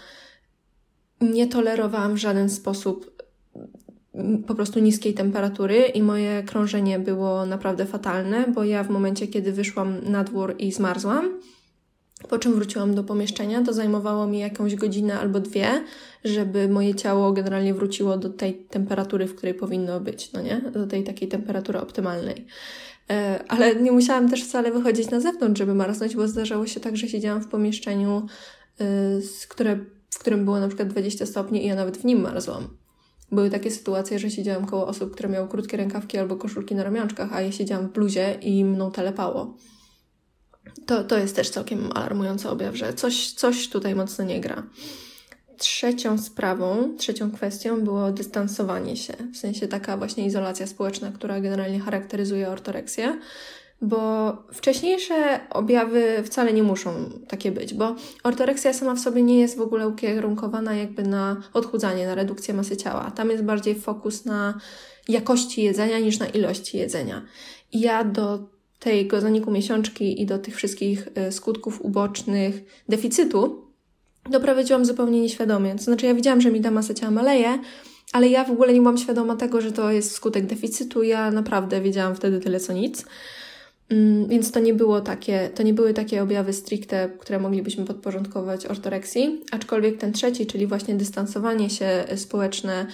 Nie 1.22 1.48
tolerowałam 1.48 2.14
w 2.14 2.18
żaden 2.18 2.50
sposób 2.50 3.22
po 4.48 4.56
prostu 4.56 4.80
niskiej 4.80 5.14
temperatury 5.14 5.78
i 5.78 6.02
moje 6.02 6.44
krążenie 6.44 7.00
było 7.00 7.46
naprawdę 7.46 7.86
fatalne, 7.86 8.46
bo 8.48 8.64
ja 8.64 8.84
w 8.84 8.90
momencie, 8.90 9.28
kiedy 9.28 9.52
wyszłam 9.52 9.98
na 10.04 10.24
dwór 10.24 10.56
i 10.60 10.72
zmarzłam, 10.72 11.40
po 12.30 12.40
czym 12.40 12.54
wróciłam 12.56 12.96
do 12.96 13.04
pomieszczenia, 13.04 13.64
to 13.64 13.74
zajmowało 13.74 14.28
mi 14.28 14.40
jakąś 14.40 14.76
godzinę 14.76 15.20
albo 15.20 15.40
dwie, 15.40 15.84
żeby 16.24 16.70
moje 16.70 16.96
ciało 16.96 17.32
generalnie 17.32 17.74
wróciło 17.74 18.18
do 18.18 18.30
tej 18.30 18.54
temperatury, 18.54 19.28
w 19.28 19.36
której 19.36 19.54
powinno 19.54 20.00
być, 20.00 20.32
no 20.34 20.42
nie? 20.42 20.62
Do 20.74 20.88
tej 20.88 21.04
takiej 21.04 21.28
temperatury 21.28 21.80
optymalnej. 21.80 22.46
E, 23.10 23.44
ale 23.48 23.76
nie 23.76 23.92
musiałam 23.92 24.30
też 24.30 24.44
wcale 24.44 24.72
wychodzić 24.72 25.10
na 25.10 25.20
zewnątrz, 25.20 25.60
żeby 25.60 25.74
marznąć, 25.74 26.16
bo 26.16 26.28
zdarzało 26.28 26.68
się 26.68 26.80
tak, 26.80 26.98
że 26.98 27.08
siedziałam 27.08 27.42
w 27.42 27.48
pomieszczeniu, 27.48 28.26
e, 28.80 28.86
w 30.12 30.20
którym 30.20 30.46
było 30.46 30.60
na 30.60 30.68
przykład 30.68 30.88
20 30.88 31.26
stopni 31.26 31.64
i 31.64 31.68
ja 31.68 31.76
nawet 31.76 31.98
w 31.98 32.04
nim 32.04 32.22
marzłam. 32.22 32.68
Były 33.32 33.50
takie 33.50 33.72
sytuacje, 33.72 34.20
że 34.20 34.32
siedziałam 34.32 34.66
koło 34.66 34.88
osób, 34.88 35.14
które 35.14 35.30
miały 35.30 35.48
krótkie 35.48 35.78
rękawki 35.78 36.18
albo 36.18 36.36
koszulki 36.36 36.76
na 36.76 36.84
ramionczkach, 36.84 37.34
a 37.34 37.42
ja 37.42 37.52
siedziałam 37.52 37.88
w 37.88 37.92
bluzie 37.92 38.38
i 38.42 38.66
mną 38.66 38.92
telepało 38.92 39.58
to, 40.86 41.04
to 41.04 41.18
jest 41.18 41.36
też 41.36 41.50
całkiem 41.50 41.90
alarmujący 41.96 42.50
objaw, 42.50 42.76
że 42.76 42.94
coś, 42.94 43.32
coś 43.32 43.70
tutaj 43.70 43.96
mocno 43.96 44.26
nie 44.26 44.42
gra. 44.42 44.64
Trzecią 45.58 46.18
sprawą, 46.18 46.96
trzecią 46.98 47.32
kwestią 47.32 47.82
było 47.82 48.12
dystansowanie 48.12 48.98
się, 48.98 49.14
w 49.34 49.38
sensie 49.38 49.68
taka 49.68 49.98
właśnie 49.98 50.26
izolacja 50.26 50.68
społeczna, 50.68 51.12
która 51.12 51.42
generalnie 51.42 51.80
charakteryzuje 51.80 52.50
ortoreksję, 52.50 53.20
bo 53.82 54.32
wcześniejsze 54.54 55.40
objawy 55.50 56.24
wcale 56.26 56.54
nie 56.54 56.64
muszą 56.64 57.10
takie 57.28 57.52
być, 57.52 57.74
bo 57.74 57.96
ortoreksja 58.24 58.74
sama 58.74 58.96
w 58.96 59.00
sobie 59.00 59.24
nie 59.24 59.40
jest 59.40 59.58
w 59.58 59.62
ogóle 59.62 59.88
ukierunkowana 59.88 60.76
jakby 60.76 61.04
na 61.04 61.42
odchudzanie, 61.54 62.08
na 62.08 62.16
redukcję 62.16 62.54
masy 62.54 62.78
ciała. 62.78 63.12
Tam 63.12 63.30
jest 63.30 63.44
bardziej 63.44 63.76
fokus 63.76 64.26
na 64.26 64.60
jakości 65.08 65.64
jedzenia 65.64 66.00
niż 66.00 66.20
na 66.20 66.26
ilości 66.26 66.78
jedzenia. 66.78 67.22
I 67.72 67.80
ja 67.80 68.04
do 68.04 68.40
tego 68.82 69.22
zaniku 69.22 69.52
miesiączki 69.52 70.22
i 70.22 70.26
do 70.26 70.40
tych 70.40 70.56
wszystkich 70.56 71.08
e, 71.16 71.32
skutków 71.32 71.82
ubocznych 71.82 72.84
deficytu 72.90 73.68
doprowadziłam 74.30 74.86
zupełnie 74.86 75.22
nieświadomie. 75.22 75.76
To 75.76 75.84
znaczy, 75.84 76.06
ja 76.06 76.14
widziałam, 76.14 76.42
że 76.42 76.52
mi 76.52 76.62
ta 76.62 76.72
masa 76.72 76.94
ciała 76.94 77.12
maleje, 77.12 77.60
ale 78.14 78.28
ja 78.28 78.44
w 78.44 78.52
ogóle 78.52 78.74
nie 78.74 78.80
byłam 78.80 78.98
świadoma 78.98 79.36
tego, 79.36 79.62
że 79.62 79.72
to 79.72 79.92
jest 79.92 80.12
skutek 80.12 80.46
deficytu. 80.46 81.04
Ja 81.04 81.32
naprawdę 81.32 81.82
wiedziałam 81.82 82.16
wtedy 82.16 82.40
tyle 82.40 82.60
co 82.60 82.74
nic. 82.74 83.06
Mm, 83.90 84.28
więc 84.28 84.52
to 84.52 84.60
nie 84.60 84.74
było 84.74 85.02
takie, 85.02 85.50
to 85.56 85.64
nie 85.64 85.74
były 85.74 85.94
takie 85.94 86.24
objawy 86.24 86.54
stricte, 86.54 87.10
które 87.20 87.40
moglibyśmy 87.40 87.86
podporządkować 87.86 88.66
ortoreksji, 88.66 89.42
aczkolwiek 89.52 89.98
ten 89.98 90.14
trzeci, 90.14 90.46
czyli 90.46 90.68
właśnie 90.68 90.96
dystansowanie 90.96 91.70
się 91.70 92.04
społeczne, 92.16 92.88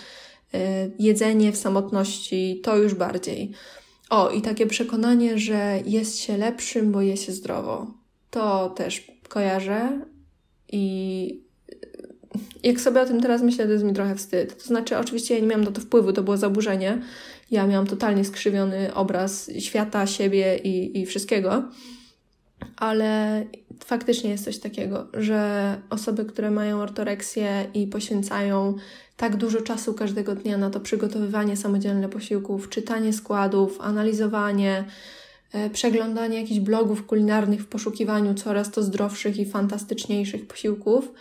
e, 0.53 0.89
jedzenie 1.00 1.51
w 1.51 1.58
samotności, 1.58 2.62
to 2.63 2.77
już 2.77 2.94
bardziej. 2.94 3.51
O, 4.09 4.29
i 4.29 4.41
takie 4.41 4.67
przekonanie, 4.67 5.37
że 5.37 5.79
jest 5.85 6.19
się 6.19 6.37
lepszym, 6.37 6.91
bo 6.91 7.01
je 7.01 7.17
się 7.17 7.31
zdrowo. 7.31 7.87
To 8.29 8.69
też 8.69 9.11
kojarzę 9.29 9.99
i 10.71 11.47
jak 12.63 12.81
sobie 12.81 13.01
o 13.01 13.05
tym 13.05 13.21
teraz 13.21 13.41
myślę, 13.41 13.65
to 13.65 13.71
jest 13.71 13.83
mi 13.83 13.93
trochę 13.93 14.15
wstyd. 14.15 14.63
To 14.63 14.67
znaczy, 14.67 14.97
oczywiście 14.97 15.35
ja 15.35 15.41
nie 15.41 15.47
miałam 15.47 15.63
na 15.63 15.71
to 15.71 15.81
wpływu, 15.81 16.13
to 16.13 16.23
było 16.23 16.37
zaburzenie. 16.37 17.01
Ja 17.51 17.67
miałam 17.67 17.87
totalnie 17.87 18.25
skrzywiony 18.25 18.93
obraz 18.93 19.51
świata, 19.59 20.07
siebie 20.07 20.57
i, 20.57 20.99
i 21.01 21.05
wszystkiego. 21.05 21.63
Ale 22.77 23.45
faktycznie 23.85 24.29
jest 24.29 24.45
coś 24.45 24.59
takiego, 24.59 25.07
że 25.13 25.81
osoby, 25.89 26.25
które 26.25 26.51
mają 26.51 26.79
ortoreksję 26.79 27.67
i 27.73 27.87
poświęcają 27.87 28.75
tak 29.17 29.35
dużo 29.35 29.61
czasu 29.61 29.93
każdego 29.93 30.35
dnia 30.35 30.57
na 30.57 30.69
to 30.69 30.79
przygotowywanie 30.79 31.57
samodzielne 31.57 32.09
posiłków, 32.09 32.69
czytanie 32.69 33.13
składów, 33.13 33.81
analizowanie, 33.81 34.85
e, 35.53 35.69
przeglądanie 35.69 36.41
jakichś 36.41 36.59
blogów 36.59 37.05
kulinarnych 37.05 37.61
w 37.61 37.67
poszukiwaniu 37.67 38.33
coraz 38.33 38.71
to 38.71 38.83
zdrowszych 38.83 39.37
i 39.37 39.45
fantastyczniejszych 39.45 40.47
posiłków, 40.47 41.11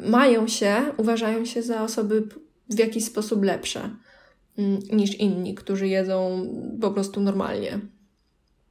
mają 0.00 0.48
się, 0.48 0.76
uważają 0.96 1.44
się 1.44 1.62
za 1.62 1.82
osoby 1.82 2.28
w 2.68 2.78
jakiś 2.78 3.04
sposób 3.04 3.44
lepsze 3.44 3.90
mm, 4.58 4.78
niż 4.92 5.14
inni, 5.14 5.54
którzy 5.54 5.88
jedzą 5.88 6.46
po 6.80 6.90
prostu 6.90 7.20
normalnie. 7.20 7.80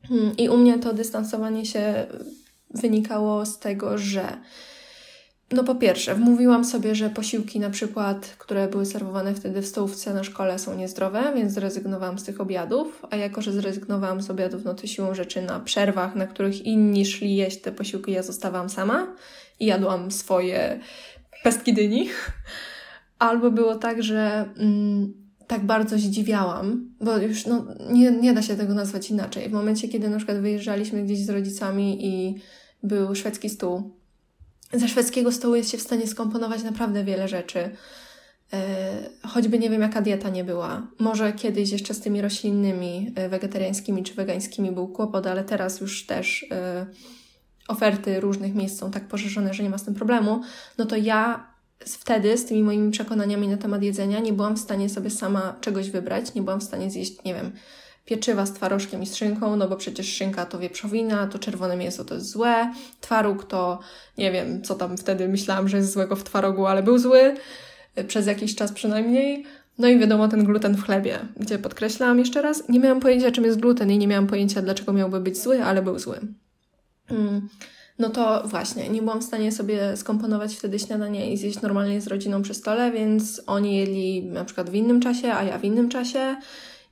Mm, 0.10 0.38
I 0.38 0.50
u 0.50 0.58
mnie 0.58 0.80
to 0.80 0.94
dystansowanie 0.94 1.66
się 1.66 2.08
wynikało 2.74 3.46
z 3.46 3.60
tego, 3.60 3.98
że 3.98 4.38
no 5.52 5.64
po 5.64 5.76
pierwsze, 5.76 6.16
wmówiłam 6.16 6.66
sobie, 6.66 6.96
że 6.96 7.10
posiłki 7.10 7.60
na 7.60 7.70
przykład, 7.70 8.36
które 8.38 8.68
były 8.68 8.86
serwowane 8.86 9.36
wtedy 9.36 9.62
w 9.62 9.68
stołówce 9.68 10.14
na 10.14 10.24
szkole 10.24 10.60
są 10.60 10.78
niezdrowe, 10.78 11.32
więc 11.36 11.54
zrezygnowałam 11.54 12.20
z 12.20 12.24
tych 12.24 12.42
obiadów, 12.42 13.06
a 13.10 13.16
jako, 13.16 13.42
że 13.42 13.52
zrezygnowałam 13.52 14.22
z 14.22 14.30
obiadów, 14.30 14.64
no 14.66 14.74
to 14.74 14.88
siłą 14.88 15.14
rzeczy 15.16 15.42
na 15.42 15.60
przerwach, 15.60 16.16
na 16.16 16.28
których 16.28 16.66
inni 16.66 17.06
szli 17.06 17.36
jeść 17.36 17.62
te 17.62 17.72
posiłki, 17.72 18.12
ja 18.12 18.24
zostawałam 18.24 18.70
sama 18.70 19.16
i 19.60 19.66
jadłam 19.66 20.12
swoje 20.12 20.80
pestki 21.44 21.74
dyni. 21.74 22.10
Albo 23.20 23.52
było 23.52 23.76
tak, 23.76 24.04
że 24.04 24.46
mm, 24.58 25.21
tak 25.52 25.66
bardzo 25.66 25.98
zdziwiałam, 25.98 26.90
bo 27.02 27.18
już 27.18 27.46
no, 27.46 27.66
nie, 27.90 28.12
nie 28.12 28.34
da 28.34 28.42
się 28.42 28.56
tego 28.56 28.74
nazwać 28.74 29.10
inaczej. 29.10 29.50
W 29.50 29.52
momencie, 29.52 29.88
kiedy 29.88 30.10
na 30.10 30.18
przykład 30.18 30.40
wyjeżdżaliśmy 30.40 31.04
gdzieś 31.04 31.26
z 31.26 31.30
rodzicami 31.30 32.06
i 32.06 32.36
był 32.84 33.16
szwedzki 33.16 33.50
stół, 33.50 33.92
ze 34.74 34.88
szwedzkiego 34.88 35.32
stołu 35.32 35.56
jest 35.56 35.70
się 35.70 35.78
w 35.78 35.82
stanie 35.82 36.08
skomponować 36.08 36.64
naprawdę 36.64 37.04
wiele 37.04 37.28
rzeczy. 37.28 37.70
E, 38.54 39.10
choćby 39.28 39.60
nie 39.60 39.70
wiem, 39.70 39.82
jaka 39.82 40.02
dieta 40.02 40.30
nie 40.30 40.44
była. 40.44 40.88
Może 41.00 41.34
kiedyś 41.34 41.72
jeszcze 41.72 41.94
z 41.94 42.00
tymi 42.00 42.22
roślinnymi, 42.22 43.12
e, 43.16 43.30
wegetariańskimi 43.30 44.04
czy 44.04 44.14
wegańskimi 44.14 44.72
był 44.72 44.88
kłopot, 44.88 45.28
ale 45.28 45.44
teraz 45.44 45.82
już 45.82 46.06
też 46.06 46.46
e, 46.52 46.86
oferty 47.68 48.20
różnych 48.20 48.56
miejsc 48.56 48.80
są 48.80 48.92
tak 48.92 49.08
poszerzone, 49.08 49.54
że 49.54 49.64
nie 49.64 49.70
ma 49.70 49.78
z 49.78 49.84
tym 49.84 49.94
problemu. 49.94 50.42
No 50.78 50.86
to 50.86 50.96
ja 50.96 51.51
wtedy 51.86 52.38
z 52.38 52.46
tymi 52.46 52.64
moimi 52.64 52.92
przekonaniami 52.92 53.48
na 53.48 53.58
temat 53.58 53.84
jedzenia 53.84 54.20
nie 54.20 54.34
byłam 54.34 54.56
w 54.56 54.60
stanie 54.60 54.90
sobie 54.90 55.10
sama 55.10 55.56
czegoś 55.62 55.90
wybrać, 55.90 56.34
nie 56.34 56.42
byłam 56.42 56.60
w 56.60 56.64
stanie 56.64 56.92
zjeść, 56.92 57.24
nie 57.24 57.34
wiem, 57.34 57.52
pieczywa 58.06 58.46
z 58.46 58.54
twarożkiem 58.54 59.04
i 59.04 59.06
z 59.06 59.16
szynką, 59.16 59.56
no 59.56 59.68
bo 59.68 59.76
przecież 59.76 60.14
szynka 60.14 60.46
to 60.46 60.60
wieprzowina, 60.60 61.28
to 61.28 61.40
czerwone 61.40 61.78
mięso 61.78 62.06
to 62.06 62.16
jest 62.16 62.30
złe, 62.30 62.74
twaróg 63.02 63.46
to 63.46 63.80
nie 64.18 64.32
wiem, 64.32 64.64
co 64.64 64.76
tam 64.76 64.98
wtedy 64.98 65.28
myślałam, 65.28 65.70
że 65.70 65.78
jest 65.78 65.94
złego 65.94 66.16
w 66.16 66.24
twarogu, 66.24 66.66
ale 66.66 66.84
był 66.84 66.98
zły, 66.98 67.36
y, 68.00 68.04
przez 68.04 68.28
jakiś 68.28 68.56
czas 68.56 68.72
przynajmniej. 68.72 69.46
No 69.78 69.88
i 69.88 70.00
wiadomo, 70.00 70.28
ten 70.28 70.46
gluten 70.46 70.76
w 70.76 70.84
chlebie, 70.84 71.20
gdzie 71.38 71.60
podkreślałam 71.60 72.20
jeszcze 72.20 72.42
raz, 72.42 72.70
nie 72.70 72.80
miałam 72.80 73.00
pojęcia, 73.00 73.32
czym 73.32 73.44
jest 73.44 73.60
gluten 73.60 73.92
i 73.92 73.98
nie 73.98 74.08
miałam 74.08 74.28
pojęcia, 74.28 74.62
dlaczego 74.62 74.94
miałby 74.94 75.20
być 75.20 75.38
zły, 75.38 75.64
ale 75.64 75.82
był 75.82 76.00
zły. 76.00 76.20
Mm. 77.10 77.50
No 78.02 78.10
to 78.10 78.44
właśnie, 78.48 78.90
nie 78.90 79.02
byłam 79.02 79.22
w 79.22 79.24
stanie 79.24 79.52
sobie 79.52 79.98
skomponować 79.98 80.56
wtedy 80.56 80.80
śniadanie 80.80 81.34
i 81.34 81.38
zjeść 81.38 81.62
normalnie 81.62 82.02
z 82.02 82.08
rodziną 82.08 82.42
przy 82.42 82.54
stole, 82.54 82.92
więc 82.92 83.42
oni 83.48 83.78
jedli 83.78 84.24
na 84.24 84.46
przykład 84.46 84.70
w 84.70 84.74
innym 84.74 85.02
czasie, 85.02 85.34
a 85.34 85.44
ja 85.44 85.58
w 85.58 85.64
innym 85.64 85.90
czasie. 85.90 86.36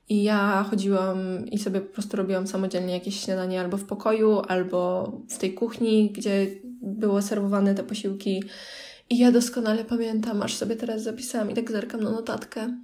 I 0.10 0.24
ja 0.24 0.66
chodziłam 0.70 1.48
i 1.48 1.58
sobie 1.58 1.82
po 1.82 1.94
prostu 1.94 2.18
robiłam 2.18 2.48
samodzielnie 2.48 2.94
jakieś 2.94 3.20
śniadanie 3.20 3.62
albo 3.62 3.78
w 3.78 3.84
pokoju, 3.84 4.39
albo 4.48 5.12
w 5.30 5.38
tej 5.38 5.54
kuchni, 5.54 6.12
gdzie 6.12 6.48
było 6.82 7.22
serwowane 7.22 7.75
te 7.75 7.84
posiłki. 7.84 8.44
I 9.10 9.18
ja 9.18 9.32
doskonale 9.32 9.86
pamiętam, 9.86 10.42
aż 10.42 10.56
sobie 10.56 10.75
teraz 10.75 11.04
zapisałam 11.04 11.51
i 11.51 11.54
tak 11.54 11.72
zerkam 11.72 12.04
na 12.04 12.12
notatkę, 12.12 12.78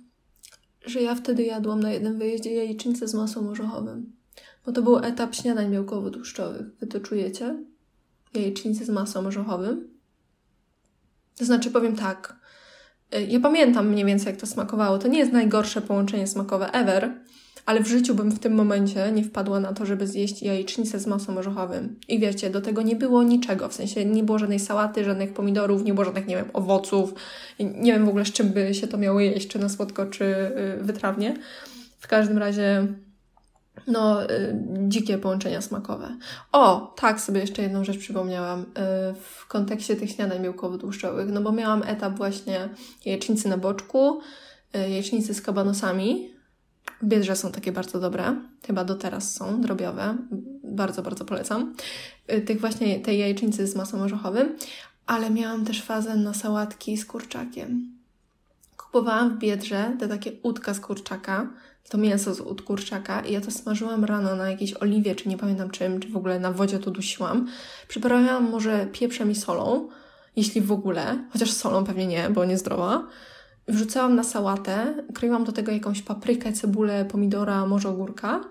że 0.86 1.02
ja 1.02 1.16
wtedy 1.16 1.44
jadłam 1.44 1.80
na 1.80 1.92
jednym 1.92 2.20
wyjeździe 2.20 2.54
jajecznicę 2.54 3.08
z 3.08 3.14
masą 3.14 3.50
orzechowym. 3.50 4.12
Bo 4.66 4.72
to 4.72 4.82
był 4.82 4.98
etap 4.98 5.36
śniadań 5.36 5.72
białkowo-tłuszczowych. 5.72 6.66
Wy 6.80 6.88
to 6.88 7.00
czujecie? 7.00 7.56
Jajecznicę 8.36 8.86
z 8.86 8.90
masą 8.90 9.28
orzechowym? 9.28 9.88
To 11.38 11.46
znaczy, 11.46 11.72
powiem 11.72 11.96
tak, 11.96 12.36
Y, 13.16 13.26
ja 13.26 13.40
pamiętam 13.40 13.90
mniej 13.90 14.06
więcej, 14.06 14.32
jak 14.32 14.42
to 14.42 14.48
smakowało. 14.48 14.98
To 14.98 15.08
nie 15.08 15.20
jest 15.20 15.32
najgorsze 15.32 15.82
połączenie 15.82 16.28
smakowe 16.28 16.72
ever, 16.72 17.12
ale 17.66 17.84
w 17.84 17.88
życiu 17.88 18.16
bym 18.16 18.32
w 18.32 18.40
tym 18.40 18.54
momencie 18.54 19.12
nie 19.12 19.24
wpadła 19.24 19.60
na 19.60 19.74
to, 19.74 19.86
żeby 19.86 20.08
zjeść 20.08 20.42
jajecznicę 20.42 21.00
z 21.00 21.08
masą 21.08 21.38
orzechowym. 21.38 22.00
I 22.08 22.20
wiecie, 22.20 22.50
do 22.50 22.62
tego 22.62 22.82
nie 22.82 22.96
było 22.96 23.24
niczego, 23.24 23.70
w 23.70 23.74
sensie 23.74 24.06
nie 24.06 24.24
było 24.24 24.40
żadnej 24.40 24.60
sałaty, 24.60 25.04
żadnych 25.04 25.34
pomidorów, 25.34 25.84
nie 25.84 25.94
było 25.94 26.06
żadnych, 26.06 26.28
nie 26.28 26.36
wiem, 26.36 26.50
owoców. 26.54 27.14
Nie 27.60 27.94
wiem 27.94 28.06
w 28.06 28.10
ogóle, 28.10 28.26
z 28.26 28.32
czym 28.32 28.50
by 28.50 28.74
się 28.74 28.88
to 28.88 28.98
miało 28.98 29.20
jeść, 29.20 29.48
czy 29.48 29.60
na 29.60 29.70
słodko, 29.70 30.06
czy 30.06 30.26
y, 30.26 30.84
wytrawnie. 30.84 31.38
W 32.00 32.08
każdym 32.08 32.38
razie 32.38 32.88
no, 33.88 34.24
y, 34.24 34.56
dzikie 34.88 35.18
połączenia 35.18 35.62
smakowe. 35.62 36.18
O, 36.52 36.94
tak 36.98 37.22
sobie 37.22 37.42
jeszcze 37.42 37.62
jedną 37.62 37.84
rzecz 37.84 37.98
przypomniałam 37.98 38.62
y, 38.62 38.66
w 39.22 39.48
kontekście 39.48 39.96
tych 39.96 40.12
śniadań 40.12 40.42
białkowo-tłuszczowych, 40.44 41.32
no 41.32 41.42
bo 41.42 41.52
miałam 41.52 41.84
etap 41.84 42.18
właśnie 42.18 42.70
jajecznicy 43.06 43.50
na 43.50 43.58
boczku, 43.58 44.20
y, 44.76 44.80
jajecznicy 44.80 45.34
z 45.34 45.42
kabanosami. 45.42 46.30
W 47.02 47.06
Biedrze 47.06 47.36
są 47.36 47.52
takie 47.52 47.72
bardzo 47.72 48.00
dobre, 48.00 48.36
chyba 48.68 48.84
do 48.84 48.96
teraz 48.96 49.34
są, 49.34 49.62
drobiowe. 49.62 50.18
Bardzo, 50.64 51.02
bardzo 51.02 51.26
polecam. 51.26 51.76
Tych 52.46 52.62
właśnie, 52.62 53.00
tej 53.00 53.20
jajecznicy 53.20 53.68
z 53.68 53.76
masą 53.76 54.02
orzechowym, 54.02 54.56
ale 55.06 55.30
miałam 55.30 55.66
też 55.66 55.84
fazę 55.84 56.16
na 56.16 56.34
sałatki 56.34 56.98
z 56.98 57.06
kurczakiem. 57.06 57.96
Kupowałam 58.78 59.36
w 59.36 59.40
Biedrze 59.40 59.92
te 60.00 60.08
takie 60.08 60.32
udka 60.44 60.74
z 60.74 60.80
kurczaka, 60.80 61.50
to 61.90 61.98
mięso 61.98 62.34
z 62.34 62.40
ud 62.40 62.62
kurczaka 62.62 63.22
i 63.22 63.34
ja 63.34 63.42
to 63.42 63.52
smażyłam 63.52 64.06
rano 64.06 64.36
na 64.36 64.50
jakiejś 64.50 64.74
oliwie, 64.74 65.16
czy 65.16 65.30
nie 65.30 65.38
pamiętam 65.38 65.70
czym, 65.70 66.00
czy 66.00 66.10
w 66.10 66.18
ogóle 66.18 66.40
na 66.40 66.52
wodzie 66.52 66.80
to 66.80 66.92
dusiłam. 66.92 67.48
Przyprawiałam 67.88 68.50
może 68.50 68.88
pieprzem 68.92 69.32
i 69.32 69.36
solą, 69.36 69.90
jeśli 70.36 70.62
w 70.62 70.72
ogóle, 70.72 71.20
chociaż 71.34 71.52
solą 71.52 71.84
pewnie 71.84 72.08
nie, 72.08 72.30
bo 72.30 72.46
niezdrowa. 72.46 73.08
Wrzucałam 73.68 74.16
na 74.16 74.24
sałatę, 74.24 75.04
kroiłam 75.14 75.44
do 75.44 75.52
tego 75.52 75.72
jakąś 75.72 76.02
paprykę, 76.02 76.54
cebulę, 76.54 77.06
pomidora, 77.06 77.66
może 77.66 77.90
ogórka. 77.90 78.44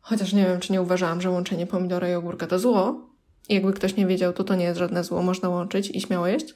Chociaż 0.00 0.32
nie 0.32 0.44
wiem, 0.44 0.60
czy 0.60 0.72
nie 0.72 0.82
uważałam, 0.82 1.20
że 1.20 1.30
łączenie 1.30 1.66
pomidora 1.66 2.08
i 2.08 2.14
ogórka 2.14 2.46
to 2.46 2.58
zło. 2.58 3.10
I 3.48 3.54
jakby 3.54 3.72
ktoś 3.72 3.96
nie 3.96 4.06
wiedział, 4.06 4.32
to 4.32 4.44
to 4.44 4.54
nie 4.54 4.64
jest 4.64 4.78
żadne 4.78 5.04
zło, 5.04 5.22
można 5.22 5.48
łączyć 5.48 5.90
i 5.90 6.00
śmiało 6.00 6.26
jeść. 6.26 6.54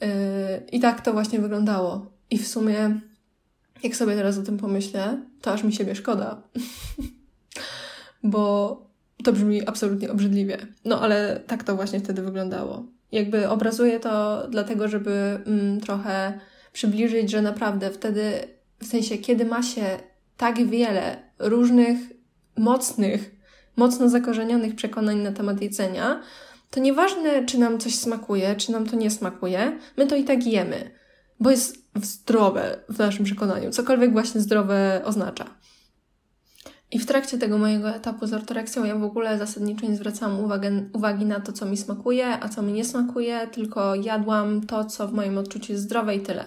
Yy, 0.00 0.08
I 0.72 0.80
tak 0.80 1.00
to 1.00 1.12
właśnie 1.12 1.38
wyglądało. 1.38 2.06
I 2.30 2.38
w 2.38 2.48
sumie 2.48 3.00
jak 3.82 3.96
sobie 3.96 4.14
teraz 4.14 4.38
o 4.38 4.42
tym 4.42 4.58
pomyślę, 4.58 5.20
to 5.40 5.52
aż 5.52 5.64
mi 5.64 5.72
siebie 5.72 5.94
szkoda. 5.94 6.42
Bo 8.22 8.76
to 9.24 9.32
brzmi 9.32 9.68
absolutnie 9.68 10.10
obrzydliwie. 10.10 10.58
No 10.84 11.00
ale 11.00 11.40
tak 11.46 11.64
to 11.64 11.76
właśnie 11.76 12.00
wtedy 12.00 12.22
wyglądało. 12.22 12.86
Jakby 13.12 13.48
obrazuję 13.48 14.00
to 14.00 14.46
dlatego, 14.50 14.88
żeby 14.88 15.40
mm, 15.46 15.80
trochę 15.80 16.40
przybliżyć, 16.72 17.30
że 17.30 17.42
naprawdę 17.42 17.90
wtedy, 17.90 18.32
w 18.80 18.86
sensie, 18.86 19.18
kiedy 19.18 19.44
ma 19.44 19.62
się 19.62 19.84
tak 20.36 20.66
wiele 20.66 21.22
różnych, 21.38 21.98
mocnych, 22.56 23.30
mocno 23.76 24.08
zakorzenionych 24.08 24.74
przekonań 24.74 25.18
na 25.18 25.32
temat 25.32 25.62
jedzenia, 25.62 26.22
to 26.70 26.80
nieważne, 26.80 27.44
czy 27.46 27.58
nam 27.58 27.78
coś 27.78 27.94
smakuje, 27.94 28.56
czy 28.56 28.72
nam 28.72 28.86
to 28.86 28.96
nie 28.96 29.10
smakuje, 29.10 29.78
my 29.96 30.06
to 30.06 30.16
i 30.16 30.24
tak 30.24 30.46
jemy 30.46 30.98
bo 31.40 31.50
jest 31.50 31.77
zdrowe 32.02 32.78
w 32.88 32.98
naszym 32.98 33.24
przekonaniu, 33.24 33.70
cokolwiek 33.70 34.12
właśnie 34.12 34.40
zdrowe 34.40 35.02
oznacza. 35.04 35.44
I 36.90 36.98
w 36.98 37.06
trakcie 37.06 37.38
tego 37.38 37.58
mojego 37.58 37.90
etapu 37.90 38.26
z 38.26 38.32
ortoreksją 38.32 38.84
ja 38.84 38.96
w 38.96 39.04
ogóle 39.04 39.38
zasadniczo 39.38 39.86
nie 39.86 39.96
zwracałam 39.96 40.40
uwagę, 40.40 40.70
uwagi 40.92 41.24
na 41.24 41.40
to, 41.40 41.52
co 41.52 41.66
mi 41.66 41.76
smakuje, 41.76 42.42
a 42.42 42.48
co 42.48 42.62
mi 42.62 42.72
nie 42.72 42.84
smakuje, 42.84 43.46
tylko 43.52 43.94
jadłam 43.94 44.66
to, 44.66 44.84
co 44.84 45.08
w 45.08 45.12
moim 45.12 45.38
odczuciu 45.38 45.72
jest 45.72 45.84
zdrowe 45.84 46.16
i 46.16 46.20
tyle. 46.20 46.44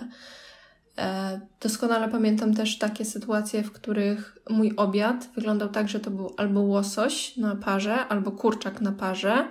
E, 0.97 1.39
doskonale 1.61 2.09
pamiętam 2.09 2.53
też 2.53 2.77
takie 2.77 3.05
sytuacje, 3.05 3.63
w 3.63 3.71
których 3.71 4.37
mój 4.49 4.73
obiad 4.77 5.29
wyglądał 5.35 5.69
tak, 5.69 5.89
że 5.89 5.99
to 5.99 6.11
był 6.11 6.33
albo 6.37 6.61
łosoś 6.61 7.37
na 7.37 7.55
parze, 7.55 8.07
albo 8.07 8.31
kurczak 8.31 8.81
na 8.81 8.91
parze, 8.91 9.47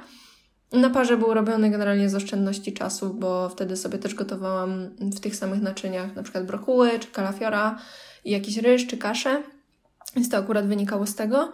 na 0.73 0.91
parze 0.91 1.17
był 1.17 1.35
robiony 1.35 1.71
generalnie 1.71 2.09
z 2.09 2.15
oszczędności 2.15 2.73
czasu, 2.73 3.15
bo 3.15 3.49
wtedy 3.49 3.77
sobie 3.77 3.99
też 3.99 4.15
gotowałam 4.15 4.91
w 4.99 5.21
tych 5.21 5.37
samych 5.37 5.63
naczyniach 5.63 6.17
na 6.17 6.23
przykład 6.23 6.47
brokuły, 6.47 6.99
czy 6.99 7.09
kalafiora, 7.09 7.79
i 8.25 8.31
jakiś 8.31 8.57
ryż, 8.57 8.87
czy 8.87 8.97
kaszę. 8.97 9.43
Więc 10.17 10.29
to 10.29 10.37
akurat 10.37 10.67
wynikało 10.67 11.07
z 11.07 11.15
tego. 11.15 11.53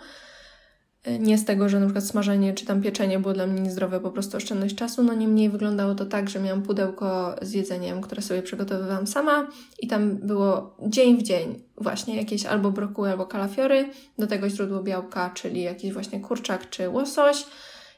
Nie 1.18 1.38
z 1.38 1.44
tego, 1.44 1.68
że 1.68 1.80
na 1.80 1.86
przykład 1.86 2.04
smażenie 2.04 2.54
czy 2.54 2.66
tam 2.66 2.82
pieczenie 2.82 3.18
było 3.18 3.34
dla 3.34 3.46
mnie 3.46 3.60
niezdrowe, 3.60 4.00
po 4.00 4.10
prostu 4.10 4.36
oszczędność 4.36 4.74
czasu. 4.74 5.02
No 5.02 5.14
niemniej 5.14 5.50
wyglądało 5.50 5.94
to 5.94 6.06
tak, 6.06 6.28
że 6.28 6.40
miałam 6.40 6.62
pudełko 6.62 7.36
z 7.42 7.52
jedzeniem, 7.52 8.00
które 8.00 8.22
sobie 8.22 8.42
przygotowywałam 8.42 9.06
sama 9.06 9.46
i 9.78 9.88
tam 9.88 10.16
było 10.16 10.76
dzień 10.82 11.18
w 11.18 11.22
dzień 11.22 11.62
właśnie 11.78 12.16
jakieś 12.16 12.46
albo 12.46 12.70
brokuły, 12.70 13.10
albo 13.10 13.26
kalafiory, 13.26 13.88
do 14.18 14.26
tego 14.26 14.48
źródło 14.48 14.82
białka, 14.82 15.30
czyli 15.34 15.62
jakiś 15.62 15.92
właśnie 15.92 16.20
kurczak 16.20 16.70
czy 16.70 16.88
łosoś, 16.88 17.46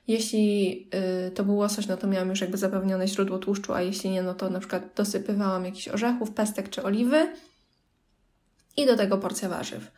jeśli 0.09 0.89
y, 1.29 1.31
to 1.31 1.45
był 1.45 1.57
łosoś, 1.57 1.87
no 1.87 1.97
to 1.97 2.07
miałam 2.07 2.29
już 2.29 2.41
jakby 2.41 2.59
zapewnione 2.59 3.09
źródło 3.09 3.39
tłuszczu, 3.39 3.75
a 3.75 3.83
jeśli 3.83 4.11
nie, 4.11 4.23
no 4.23 4.35
to 4.35 4.51
na 4.51 4.59
przykład 4.59 4.83
dosypywałam 4.97 5.65
jakichś 5.65 5.89
orzechów, 5.89 6.31
pestek 6.31 6.71
czy 6.71 6.83
oliwy 6.83 7.33
i 8.77 8.87
do 8.87 8.97
tego 8.97 9.19
porcja 9.19 9.49
warzyw. 9.49 9.91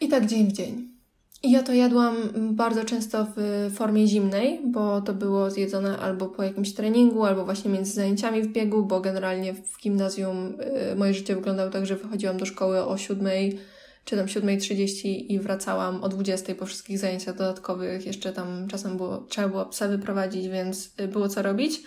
I 0.00 0.08
tak 0.08 0.26
dzień 0.26 0.48
w 0.48 0.52
dzień. 0.52 0.94
I 1.42 1.50
ja 1.50 1.62
to 1.62 1.72
jadłam 1.72 2.16
bardzo 2.36 2.84
często 2.84 3.26
w 3.36 3.70
formie 3.74 4.06
zimnej, 4.06 4.60
bo 4.66 5.00
to 5.00 5.14
było 5.14 5.50
zjedzone 5.50 5.98
albo 5.98 6.26
po 6.26 6.42
jakimś 6.42 6.74
treningu, 6.74 7.24
albo 7.24 7.44
właśnie 7.44 7.70
między 7.70 7.92
zajęciami 7.92 8.42
w 8.42 8.52
biegu, 8.52 8.84
bo 8.86 9.00
generalnie 9.00 9.54
w 9.54 9.78
gimnazjum 9.82 10.54
y, 10.92 10.96
moje 10.96 11.14
życie 11.14 11.34
wyglądało 11.34 11.70
tak, 11.70 11.86
że 11.86 11.96
wychodziłam 11.96 12.36
do 12.36 12.46
szkoły 12.46 12.84
o 12.84 12.96
siódmej, 12.98 13.58
czy 14.04 14.16
tam 14.16 14.26
7.30 14.26 15.08
i 15.28 15.40
wracałam 15.40 16.04
o 16.04 16.08
20.00 16.08 16.54
po 16.54 16.66
wszystkich 16.66 16.98
zajęciach 16.98 17.36
dodatkowych. 17.36 18.06
Jeszcze 18.06 18.32
tam 18.32 18.68
czasem 18.68 18.96
było, 18.96 19.18
trzeba 19.28 19.48
było 19.48 19.66
psa 19.66 19.88
wyprowadzić, 19.88 20.48
więc 20.48 20.94
y, 21.00 21.08
było 21.08 21.28
co 21.28 21.42
robić. 21.42 21.82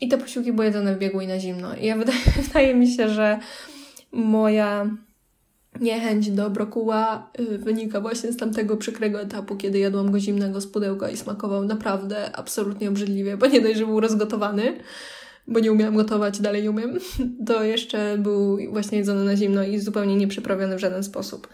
I 0.00 0.08
te 0.08 0.18
posiłki 0.18 0.52
były 0.52 0.66
jedzone 0.66 0.94
w 0.94 0.98
biegu 0.98 1.20
i 1.20 1.26
na 1.26 1.40
zimno. 1.40 1.76
I 1.76 1.86
ja 1.86 1.96
wydaje, 2.04 2.18
wydaje 2.42 2.74
mi 2.74 2.88
się, 2.90 3.08
że 3.08 3.38
moja 4.12 4.90
niechęć 5.80 6.30
do 6.30 6.50
brokuła 6.50 7.30
y, 7.40 7.58
wynika 7.58 8.00
właśnie 8.00 8.32
z 8.32 8.36
tamtego 8.36 8.76
przykrego 8.76 9.20
etapu, 9.20 9.56
kiedy 9.56 9.78
jadłam 9.78 10.12
go 10.12 10.20
zimnego 10.20 10.60
z 10.60 10.66
pudełka 10.66 11.10
i 11.10 11.16
smakował 11.16 11.64
naprawdę 11.64 12.36
absolutnie 12.36 12.88
obrzydliwie, 12.88 13.36
bo 13.36 13.46
nie 13.46 13.60
dość, 13.60 13.78
że 13.78 13.86
był 13.86 14.00
rozgotowany, 14.00 14.80
bo 15.48 15.60
nie 15.60 15.72
umiałam 15.72 15.96
gotować, 15.96 16.40
dalej 16.40 16.62
nie 16.62 16.70
umiem, 16.70 16.98
to 17.46 17.62
jeszcze 17.62 18.18
był 18.18 18.58
właśnie 18.70 18.98
jedzony 18.98 19.24
na 19.24 19.36
zimno 19.36 19.62
i 19.62 19.78
zupełnie 19.78 20.16
nie 20.16 20.28
przyprawiony 20.28 20.76
w 20.76 20.80
żaden 20.80 21.04
sposób. 21.04 21.48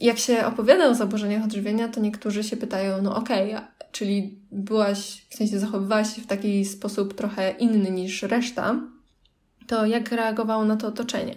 Jak 0.00 0.18
się 0.18 0.46
opowiada 0.46 0.86
o 0.86 0.94
zaburzeniach 0.94 1.44
odżywienia, 1.44 1.88
to 1.88 2.00
niektórzy 2.00 2.44
się 2.44 2.56
pytają, 2.56 3.02
no 3.02 3.16
okej, 3.16 3.54
okay, 3.54 3.66
czyli 3.92 4.38
byłaś, 4.52 5.26
w 5.30 5.34
sensie 5.34 5.58
zachowywałaś 5.58 6.16
się 6.16 6.22
w 6.22 6.26
taki 6.26 6.64
sposób 6.64 7.14
trochę 7.14 7.50
inny 7.50 7.90
niż 7.90 8.22
reszta, 8.22 8.80
to 9.66 9.86
jak 9.86 10.12
reagowało 10.12 10.64
na 10.64 10.76
to 10.76 10.86
otoczenie? 10.86 11.36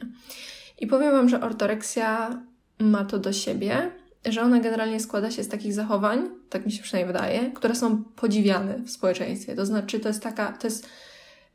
I 0.79 0.87
powiem 0.87 1.11
Wam, 1.11 1.29
że 1.29 1.41
ortoreksja 1.41 2.41
ma 2.79 3.05
to 3.05 3.19
do 3.19 3.33
siebie, 3.33 3.91
że 4.25 4.41
ona 4.41 4.59
generalnie 4.59 4.99
składa 4.99 5.31
się 5.31 5.43
z 5.43 5.47
takich 5.47 5.73
zachowań, 5.73 6.29
tak 6.49 6.65
mi 6.65 6.71
się 6.71 6.83
przynajmniej 6.83 7.13
wydaje, 7.13 7.51
które 7.51 7.75
są 7.75 8.03
podziwiane 8.03 8.79
w 8.85 8.89
społeczeństwie. 8.89 9.55
To 9.55 9.65
znaczy, 9.65 9.99
to 9.99 10.07
jest 10.07 10.23
taka, 10.23 10.51
to 10.51 10.67
jest 10.67 10.89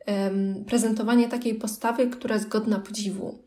um, 0.06 0.64
prezentowanie 0.64 1.28
takiej 1.28 1.54
postawy, 1.54 2.06
która 2.06 2.34
jest 2.34 2.48
godna 2.48 2.78
podziwu. 2.78 3.38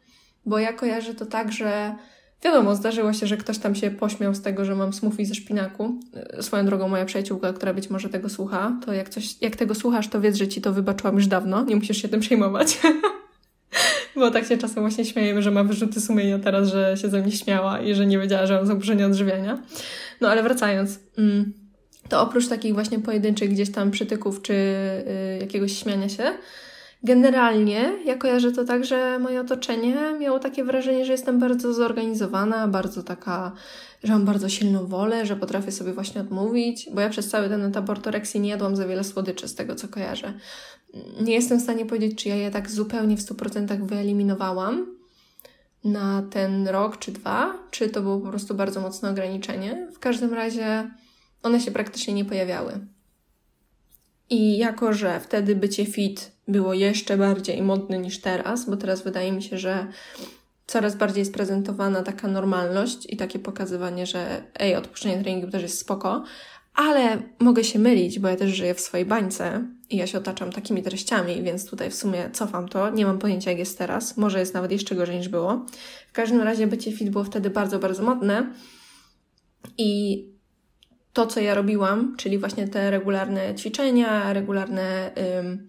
Bo 0.45 0.59
ja 0.59 0.73
kojarzę 0.73 1.15
to 1.15 1.25
tak, 1.25 1.51
że 1.51 1.95
wiadomo, 2.43 2.75
zdarzyło 2.75 3.13
się, 3.13 3.27
że 3.27 3.37
ktoś 3.37 3.57
tam 3.57 3.75
się 3.75 3.91
pośmiał 3.91 4.35
z 4.35 4.41
tego, 4.41 4.65
że 4.65 4.75
mam 4.75 4.93
smoothie 4.93 5.25
ze 5.25 5.35
szpinaku. 5.35 5.99
E, 6.13 6.43
swoją 6.43 6.65
drogą 6.65 6.87
moja 6.87 7.05
przyjaciółka, 7.05 7.53
która 7.53 7.73
być 7.73 7.89
może 7.89 8.09
tego 8.09 8.29
słucha, 8.29 8.79
to 8.85 8.93
jak, 8.93 9.09
coś, 9.09 9.41
jak 9.41 9.55
tego 9.55 9.75
słuchasz, 9.75 10.07
to 10.07 10.21
wiedz, 10.21 10.35
że 10.35 10.47
ci 10.47 10.61
to 10.61 10.73
wybaczyłam 10.73 11.15
już 11.15 11.27
dawno, 11.27 11.63
nie 11.63 11.75
musisz 11.75 12.01
się 12.01 12.09
tym 12.09 12.19
przejmować. 12.19 12.79
Bo 14.17 14.31
tak 14.31 14.45
się 14.45 14.57
czasem 14.57 14.83
właśnie 14.83 15.05
śmiejemy, 15.05 15.41
że 15.41 15.51
ma 15.51 15.63
wyrzuty 15.63 16.01
sumienia 16.01 16.39
teraz, 16.39 16.67
że 16.69 16.97
się 16.97 17.09
ze 17.09 17.21
mnie 17.21 17.31
śmiała 17.31 17.79
i 17.79 17.95
że 17.95 18.05
nie 18.05 18.19
wiedziała, 18.19 18.47
że 18.47 18.55
mam 18.55 18.65
zaburzenie 18.65 19.05
odżywiania. 19.05 19.61
No 20.21 20.29
ale 20.29 20.43
wracając, 20.43 20.99
mm, 21.17 21.53
to 22.09 22.21
oprócz 22.21 22.47
takich 22.47 22.73
właśnie 22.73 22.99
pojedynczych 22.99 23.49
gdzieś 23.49 23.71
tam 23.71 23.91
przytyków 23.91 24.41
czy 24.41 24.53
y, 24.53 25.37
jakiegoś 25.41 25.79
śmiania 25.79 26.09
się, 26.09 26.23
generalnie 27.03 27.91
ja 28.05 28.15
kojarzę 28.15 28.51
to 28.51 28.65
tak, 28.65 28.85
że 28.85 29.19
moje 29.19 29.41
otoczenie 29.41 29.95
miało 30.19 30.39
takie 30.39 30.63
wrażenie, 30.63 31.05
że 31.05 31.11
jestem 31.11 31.39
bardzo 31.39 31.73
zorganizowana, 31.73 32.67
bardzo 32.67 33.03
taka, 33.03 33.51
że 34.03 34.13
mam 34.13 34.25
bardzo 34.25 34.49
silną 34.49 34.87
wolę, 34.87 35.25
że 35.25 35.35
potrafię 35.35 35.71
sobie 35.71 35.93
właśnie 35.93 36.21
odmówić, 36.21 36.89
bo 36.93 37.01
ja 37.01 37.09
przez 37.09 37.29
cały 37.29 37.49
ten 37.49 37.63
etap 37.63 37.89
ortoreksji 37.89 38.39
nie 38.39 38.49
jadłam 38.49 38.75
za 38.75 38.87
wiele 38.87 39.03
słodyczy 39.03 39.47
z 39.47 39.55
tego, 39.55 39.75
co 39.75 39.87
kojarzę 39.87 40.33
nie 41.21 41.33
jestem 41.33 41.59
w 41.59 41.63
stanie 41.63 41.85
powiedzieć, 41.85 42.23
czy 42.23 42.29
ja 42.29 42.35
je 42.35 42.51
tak 42.51 42.69
zupełnie 42.69 43.17
w 43.17 43.21
100% 43.21 43.85
wyeliminowałam 43.85 44.97
na 45.83 46.23
ten 46.29 46.67
rok 46.67 46.97
czy 46.97 47.11
dwa, 47.11 47.53
czy 47.71 47.89
to 47.89 48.01
było 48.01 48.19
po 48.19 48.29
prostu 48.29 48.55
bardzo 48.55 48.81
mocne 48.81 49.09
ograniczenie. 49.09 49.87
W 49.95 49.99
każdym 49.99 50.33
razie 50.33 50.91
one 51.43 51.59
się 51.59 51.71
praktycznie 51.71 52.13
nie 52.13 52.25
pojawiały. 52.25 52.79
I 54.29 54.57
jako, 54.57 54.93
że 54.93 55.19
wtedy 55.19 55.55
bycie 55.55 55.85
fit 55.85 56.31
było 56.47 56.73
jeszcze 56.73 57.17
bardziej 57.17 57.61
modne 57.61 57.97
niż 57.97 58.21
teraz, 58.21 58.69
bo 58.69 58.77
teraz 58.77 59.03
wydaje 59.03 59.31
mi 59.31 59.43
się, 59.43 59.57
że 59.57 59.87
coraz 60.67 60.95
bardziej 60.95 61.21
jest 61.21 61.33
prezentowana 61.33 62.03
taka 62.03 62.27
normalność 62.27 62.97
i 63.09 63.17
takie 63.17 63.39
pokazywanie, 63.39 64.05
że 64.05 64.43
ej, 64.59 64.75
odpuszczenie 64.75 65.23
treningu 65.23 65.51
też 65.51 65.61
jest 65.61 65.79
spoko, 65.79 66.23
ale 66.77 67.17
mogę 67.39 67.63
się 67.63 67.79
mylić, 67.79 68.19
bo 68.19 68.27
ja 68.27 68.35
też 68.35 68.51
żyję 68.51 68.73
w 68.73 68.79
swojej 68.79 69.05
bańce 69.05 69.67
i 69.89 69.97
ja 69.97 70.07
się 70.07 70.17
otaczam 70.17 70.51
takimi 70.51 70.83
treściami, 70.83 71.43
więc 71.43 71.69
tutaj 71.69 71.89
w 71.89 71.95
sumie 71.95 72.29
cofam 72.33 72.67
to. 72.69 72.89
Nie 72.89 73.05
mam 73.05 73.19
pojęcia, 73.19 73.51
jak 73.51 73.59
jest 73.59 73.77
teraz. 73.77 74.17
Może 74.17 74.39
jest 74.39 74.53
nawet 74.53 74.71
jeszcze 74.71 74.95
gorzej 74.95 75.17
niż 75.17 75.29
było. 75.29 75.65
W 76.09 76.13
każdym 76.13 76.41
razie 76.41 76.67
bycie 76.67 76.91
fit 76.91 77.09
było 77.09 77.23
wtedy 77.23 77.49
bardzo, 77.49 77.79
bardzo 77.79 78.03
modne 78.03 78.53
i 79.77 80.23
to, 81.13 81.27
co 81.27 81.39
ja 81.39 81.53
robiłam, 81.53 82.15
czyli 82.17 82.37
właśnie 82.37 82.67
te 82.67 82.91
regularne 82.91 83.55
ćwiczenia, 83.55 84.33
regularne 84.33 85.11
ym, 85.39 85.67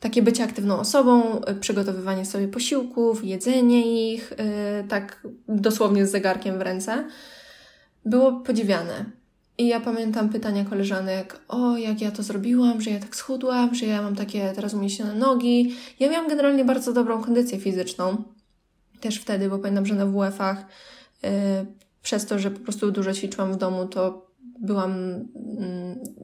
takie 0.00 0.22
bycie 0.22 0.44
aktywną 0.44 0.78
osobą, 0.78 1.40
przygotowywanie 1.60 2.24
sobie 2.24 2.48
posiłków, 2.48 3.24
jedzenie 3.24 4.12
ich, 4.12 4.30
yy, 4.30 4.88
tak 4.88 5.26
dosłownie 5.48 6.06
z 6.06 6.10
zegarkiem 6.10 6.58
w 6.58 6.62
ręce, 6.62 7.08
było 8.04 8.32
podziwiane. 8.32 9.23
I 9.58 9.66
ja 9.66 9.80
pamiętam 9.80 10.28
pytania 10.28 10.64
koleżanek, 10.64 11.40
o 11.48 11.76
jak 11.76 12.00
ja 12.00 12.10
to 12.10 12.22
zrobiłam, 12.22 12.80
że 12.80 12.90
ja 12.90 13.00
tak 13.00 13.16
schudłam, 13.16 13.74
że 13.74 13.86
ja 13.86 14.02
mam 14.02 14.16
takie 14.16 14.52
teraz 14.54 14.74
umieścione 14.74 15.14
nogi. 15.14 15.74
Ja 16.00 16.10
miałam 16.10 16.28
generalnie 16.28 16.64
bardzo 16.64 16.92
dobrą 16.92 17.22
kondycję 17.22 17.60
fizyczną, 17.60 18.24
też 19.00 19.18
wtedy, 19.18 19.48
bo 19.48 19.58
pamiętam, 19.58 19.86
że 19.86 19.94
na 19.94 20.06
WF-ach 20.06 20.66
yy, 21.22 21.30
przez 22.02 22.26
to, 22.26 22.38
że 22.38 22.50
po 22.50 22.60
prostu 22.60 22.90
dużo 22.90 23.12
ćwiczyłam 23.12 23.52
w 23.52 23.56
domu, 23.56 23.86
to 23.86 24.26
byłam 24.60 24.94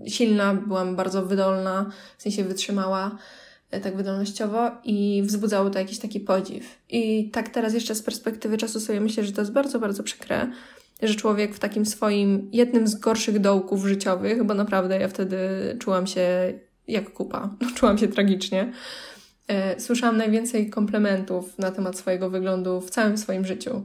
yy, 0.05 0.11
silna, 0.11 0.55
byłam 0.55 0.97
bardzo 0.97 1.27
wydolna, 1.27 1.91
w 2.19 2.23
sensie 2.23 2.45
wytrzymała 2.45 3.19
yy, 3.73 3.81
tak 3.81 3.97
wydolnościowo 3.97 4.71
i 4.85 5.23
wzbudzało 5.27 5.71
to 5.71 5.79
jakiś 5.79 5.99
taki 5.99 6.21
podziw. 6.21 6.79
I 6.89 7.31
tak 7.31 7.49
teraz 7.49 7.75
jeszcze 7.75 7.95
z 7.95 8.03
perspektywy 8.03 8.59
czasu 8.59 8.81
sobie 8.81 9.01
myślę, 9.01 9.25
że 9.25 9.33
to 9.33 9.41
jest 9.41 9.53
bardzo, 9.53 9.79
bardzo 9.79 10.03
przykre, 10.03 10.53
że 11.03 11.15
człowiek 11.15 11.55
w 11.55 11.59
takim 11.59 11.87
swoim 11.87 12.49
jednym 12.53 12.87
z 12.87 12.95
gorszych 12.95 13.39
dołków 13.39 13.87
życiowych, 13.87 14.45
bo 14.45 14.55
naprawdę 14.55 14.99
ja 14.99 15.09
wtedy 15.09 15.39
czułam 15.81 16.07
się 16.07 16.53
jak 16.89 17.13
kupa, 17.13 17.51
no, 17.61 17.69
czułam 17.75 17.99
się 17.99 18.09
tragicznie. 18.09 18.73
E, 19.49 19.81
słyszałam 19.81 20.17
najwięcej 20.17 20.71
komplementów 20.71 21.59
na 21.59 21.71
temat 21.71 21.99
swojego 21.99 22.31
wyglądu 22.31 22.81
w 22.81 22.91
całym 22.91 23.19
swoim 23.19 23.47
życiu. 23.47 23.83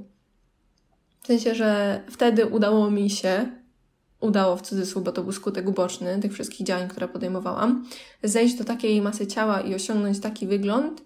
W 1.21 1.27
sensie, 1.27 1.55
że 1.55 2.01
wtedy 2.09 2.45
udało 2.45 2.91
mi 2.91 3.09
się, 3.09 3.45
udało 4.19 4.57
w 4.57 4.61
cudzysłów, 4.61 5.03
bo 5.03 5.11
to 5.11 5.23
był 5.23 5.31
skutek 5.31 5.67
uboczny 5.67 6.19
tych 6.19 6.33
wszystkich 6.33 6.67
działań, 6.67 6.87
które 6.87 7.07
podejmowałam, 7.07 7.85
zejść 8.23 8.55
do 8.55 8.63
takiej 8.63 9.01
masy 9.01 9.27
ciała 9.27 9.61
i 9.61 9.75
osiągnąć 9.75 10.19
taki 10.19 10.47
wygląd, 10.47 11.01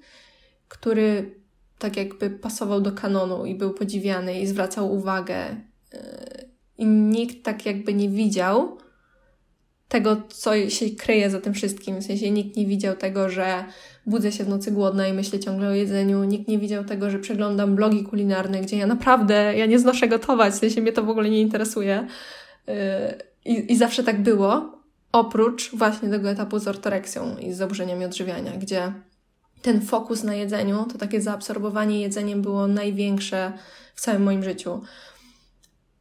który 0.68 1.36
tak 1.78 1.98
jakby 1.98 2.30
pasował 2.30 2.82
do 2.82 2.92
kanonu 2.92 3.46
i 3.46 3.56
był 3.56 3.74
podziwiany 3.74 4.40
i 4.40 4.48
zwracał 4.48 4.94
uwagę 4.94 5.56
i 6.80 6.86
nikt 6.86 7.44
tak 7.44 7.66
jakby 7.66 7.94
nie 7.94 8.10
widział 8.10 8.78
tego, 9.88 10.18
co 10.30 10.70
się 10.70 10.90
kryje 10.90 11.30
za 11.30 11.42
tym 11.42 11.54
wszystkim. 11.54 12.00
W 12.02 12.04
sensie 12.04 12.32
nikt 12.32 12.58
nie 12.58 12.66
widział 12.66 12.96
tego, 12.96 13.30
że 13.30 13.66
budzę 14.06 14.32
się 14.32 14.44
w 14.44 14.50
nocy 14.50 14.72
głodna 14.72 15.08
i 15.08 15.14
myślę 15.14 15.40
ciągle 15.40 15.70
o 15.70 15.74
jedzeniu. 15.74 16.24
Nikt 16.24 16.48
nie 16.48 16.60
widział 16.60 16.84
tego, 16.84 17.10
że 17.10 17.20
przeglądam 17.20 17.76
blogi 17.76 18.04
kulinarne, 18.04 18.62
gdzie 18.62 18.78
ja 18.78 18.88
naprawdę, 18.88 19.58
ja 19.58 19.66
nie 19.66 19.80
znoszę 19.80 20.08
gotować, 20.08 20.54
w 20.54 20.58
sensie 20.58 20.82
mnie 20.82 20.92
to 20.92 21.04
w 21.04 21.10
ogóle 21.10 21.30
nie 21.30 21.42
interesuje. 21.42 22.08
Yy, 22.68 22.74
I, 23.46 23.72
i 23.72 23.78
zawsze 23.78 24.04
tak 24.04 24.24
było, 24.24 24.80
oprócz 25.12 25.76
właśnie 25.76 26.10
tego 26.10 26.30
etapu 26.30 26.60
z 26.60 26.68
ortoreksją 26.68 27.38
i 27.38 27.54
z 27.54 27.58
zaburzeniami 27.58 28.06
odżywiania, 28.06 28.52
gdzie 28.52 28.94
ten 29.62 29.82
fokus 29.82 30.24
na 30.24 30.36
jedzeniu, 30.36 30.86
to 30.92 30.98
takie 30.98 31.22
zaabsorbowanie 31.22 32.02
jedzeniem 32.02 32.42
było 32.42 32.68
największe 32.68 33.52
w 33.96 34.02
całym 34.02 34.24
moim 34.24 34.44
życiu 34.44 34.82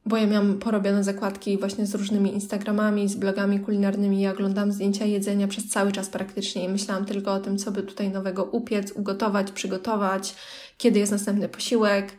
bo 0.08 0.16
ja 0.16 0.26
miałam 0.26 0.58
porobione 0.58 1.04
zakładki 1.04 1.58
właśnie 1.58 1.86
z 1.86 1.94
różnymi 1.94 2.34
Instagramami, 2.34 3.08
z 3.08 3.16
blogami 3.16 3.60
kulinarnymi. 3.60 4.20
Ja 4.20 4.32
oglądam 4.32 4.72
zdjęcia 4.72 5.04
jedzenia 5.04 5.48
przez 5.48 5.68
cały 5.68 5.92
czas 5.92 6.08
praktycznie 6.08 6.64
i 6.64 6.68
myślałam 6.68 7.04
tylko 7.04 7.32
o 7.32 7.40
tym, 7.40 7.58
co 7.58 7.72
by 7.72 7.82
tutaj 7.82 8.10
nowego 8.10 8.44
upiec, 8.44 8.92
ugotować, 8.92 9.50
przygotować, 9.50 10.34
kiedy 10.78 10.98
jest 10.98 11.12
następny 11.12 11.48
posiłek. 11.48 12.12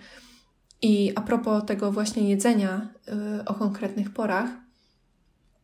I 0.82 1.12
a 1.16 1.22
propos 1.22 1.66
tego 1.66 1.92
właśnie 1.92 2.30
jedzenia 2.30 2.90
yy, 3.08 3.46
o 3.46 3.54
konkretnych 3.54 4.14
porach, 4.14 4.50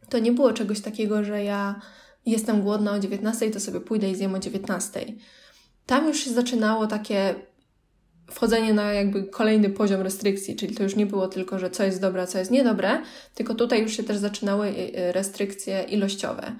to 0.10 0.20
nie 0.20 0.32
było 0.32 0.54
czegoś 0.54 0.82
takiego, 0.82 1.24
że 1.24 1.44
ja 1.44 1.82
jestem 2.26 2.62
głodna 2.62 2.92
o 2.92 3.00
19, 3.00 3.52
to 3.52 3.60
sobie 3.60 3.82
pójdę 3.82 4.10
i 4.10 4.16
zjem 4.16 4.36
o 4.36 4.40
19. 4.40 5.06
Tam 5.86 6.08
już 6.08 6.20
się 6.20 6.32
zaczynało 6.32 6.88
takie 6.88 7.36
wchodzenie 8.32 8.74
na 8.74 8.94
jakby 8.94 9.24
kolejny 9.24 9.70
poziom 9.70 10.02
restrykcji, 10.02 10.56
czyli 10.56 10.76
to 10.76 10.84
już 10.84 10.96
nie 10.96 11.06
było 11.06 11.28
tylko, 11.28 11.60
że 11.60 11.70
co 11.70 11.84
jest 11.84 12.02
dobre, 12.02 12.28
co 12.28 12.38
jest 12.38 12.52
niedobre, 12.52 13.02
tylko 13.36 13.56
tutaj 13.56 13.82
już 13.82 13.98
się 13.98 14.04
też 14.04 14.18
zaczynały 14.18 14.68
y, 14.68 15.00
y, 15.00 15.12
restrykcje 15.12 15.84
ilościowe. 15.84 16.56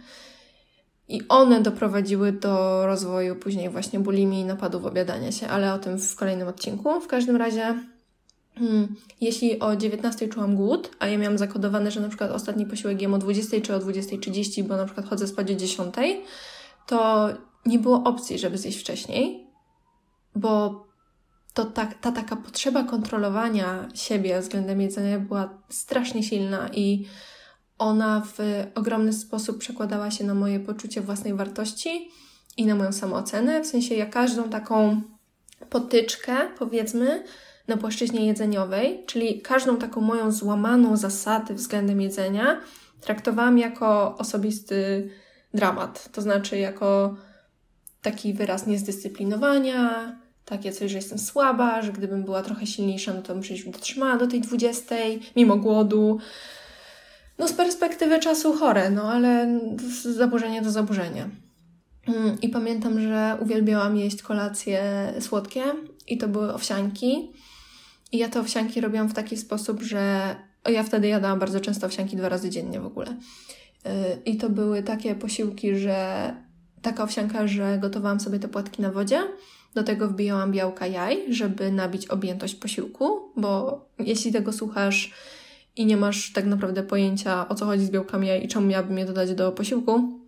I 1.08 1.22
one 1.30 1.62
doprowadziły 1.62 2.32
do 2.32 2.86
rozwoju 2.86 3.36
później 3.36 3.70
właśnie 3.70 4.00
bulimii 4.00 4.42
i 4.42 4.46
napadów 4.46 4.86
obiadania 4.86 5.32
się, 5.32 5.48
ale 5.48 5.74
o 5.74 5.80
tym 5.80 6.00
w 6.00 6.16
kolejnym 6.16 6.48
odcinku. 6.48 7.02
W 7.02 7.08
każdym 7.08 7.36
razie, 7.36 7.76
hmm, 8.56 8.96
jeśli 9.22 9.60
o 9.60 9.76
19 9.76 10.28
czułam 10.28 10.56
głód, 10.56 10.92
a 11.00 11.08
ja 11.08 11.18
miałam 11.18 11.38
zakodowane, 11.38 11.92
że 11.92 12.02
na 12.02 12.08
przykład 12.08 12.32
ostatni 12.32 12.66
posiłek 12.66 13.02
jem 13.02 13.14
o 13.14 13.18
20 13.18 13.62
czy 13.62 13.76
o 13.76 13.80
20.30, 13.80 14.64
bo 14.64 14.78
na 14.78 14.86
przykład 14.86 15.10
chodzę 15.10 15.28
spać 15.28 15.52
o 15.52 15.56
10, 15.56 15.96
to 16.88 17.30
nie 17.66 17.80
było 17.80 18.04
opcji, 18.04 18.40
żeby 18.40 18.58
zjeść 18.58 18.80
wcześniej, 18.80 19.48
bo 20.36 20.86
to 21.56 21.66
ta, 21.66 21.86
ta 21.86 22.12
taka 22.12 22.36
potrzeba 22.36 22.84
kontrolowania 22.84 23.88
siebie 23.94 24.40
względem 24.42 24.82
jedzenia 24.82 25.20
była 25.20 25.62
strasznie 25.70 26.24
silna 26.24 26.70
i 26.74 27.08
ona 27.78 28.24
w 28.26 28.38
ogromny 28.76 29.14
sposób 29.14 29.58
przekładała 29.58 30.12
się 30.12 30.24
na 30.24 30.34
moje 30.34 30.60
poczucie 30.60 31.02
własnej 31.02 31.34
wartości 31.34 32.10
i 32.58 32.66
na 32.66 32.76
moją 32.76 32.92
samoocenę. 32.92 33.62
W 33.62 33.68
sensie 33.68 33.96
ja 33.96 34.06
każdą 34.06 34.50
taką 34.50 35.02
potyczkę, 35.70 36.36
powiedzmy, 36.58 37.24
na 37.68 37.78
płaszczyźnie 37.78 38.26
jedzeniowej, 38.26 39.04
czyli 39.06 39.42
każdą 39.42 39.78
taką 39.78 40.02
moją 40.02 40.32
złamaną 40.32 40.98
zasadę 40.98 41.54
względem 41.54 42.02
jedzenia, 42.02 42.62
traktowałam 43.02 43.58
jako 43.58 44.18
osobisty 44.18 45.10
dramat. 45.54 46.12
To 46.12 46.22
znaczy 46.22 46.58
jako 46.58 47.16
taki 48.02 48.34
wyraz 48.34 48.68
niezdyscyplinowania, 48.68 50.16
takie 50.46 50.72
coś, 50.72 50.92
że 50.92 50.98
jestem 50.98 51.20
słaba, 51.20 51.82
że 51.82 51.92
gdybym 51.92 52.24
była 52.24 52.42
trochę 52.42 52.68
silniejsza, 52.68 53.14
no 53.14 53.22
to 53.22 53.34
bym 53.34 53.42
przecież 53.42 53.66
dotrzymała 53.66 54.18
do 54.18 54.28
tej 54.28 54.42
20, 54.42 54.96
mimo 55.36 55.58
głodu. 55.58 56.20
No 57.38 57.48
z 57.48 57.54
perspektywy 57.54 58.20
czasu 58.20 58.54
chore, 58.54 58.90
no 58.90 59.12
ale 59.12 59.60
zaburzenie 60.04 60.62
to 60.62 60.72
zaburzenie. 60.72 61.30
Mm, 62.08 62.42
I 62.42 62.50
pamiętam, 62.50 63.02
że 63.02 63.38
uwielbiałam 63.42 63.98
jeść 63.98 64.22
kolacje 64.22 65.14
słodkie 65.20 65.64
i 66.08 66.18
to 66.18 66.28
były 66.28 66.54
owsianki. 66.54 67.32
I 68.12 68.18
ja 68.18 68.30
te 68.30 68.40
owsianki 68.40 68.82
robiłam 68.82 69.10
w 69.10 69.14
taki 69.14 69.38
sposób, 69.38 69.82
że 69.82 70.36
ja 70.70 70.84
wtedy 70.84 71.08
jadałam 71.08 71.40
bardzo 71.40 71.60
często 71.60 71.88
owsianki 71.88 72.18
dwa 72.18 72.30
razy 72.30 72.50
dziennie 72.50 72.80
w 72.80 72.86
ogóle. 72.86 73.08
Y, 73.08 73.92
I 74.26 74.38
to 74.38 74.50
były 74.50 74.84
takie 74.84 75.16
posiłki, 75.16 75.76
że 75.76 76.34
taka 76.82 77.04
owsianka, 77.04 77.48
że 77.48 77.78
gotowałam 77.82 78.20
sobie 78.20 78.40
te 78.40 78.48
płatki 78.48 78.82
na 78.82 78.92
wodzie. 78.92 79.22
Do 79.76 79.84
tego 79.84 80.08
wbijałam 80.08 80.52
białka 80.52 80.88
jaj, 80.88 81.34
żeby 81.34 81.72
nabić 81.72 82.08
objętość 82.08 82.56
posiłku, 82.56 83.32
bo 83.36 83.80
jeśli 84.00 84.32
tego 84.32 84.54
słuchasz 84.54 85.12
i 85.76 85.86
nie 85.86 85.98
masz 85.98 86.34
tak 86.34 86.46
naprawdę 86.46 86.84
pojęcia 86.84 87.48
o 87.50 87.56
co 87.56 87.66
chodzi 87.66 87.86
z 87.86 87.90
białkami 87.90 88.28
jaj 88.28 88.46
i 88.46 88.48
czemu 88.48 88.68
miałabym 88.68 88.98
je 88.98 89.06
dodać 89.06 89.34
do 89.34 89.52
posiłku, 89.52 90.20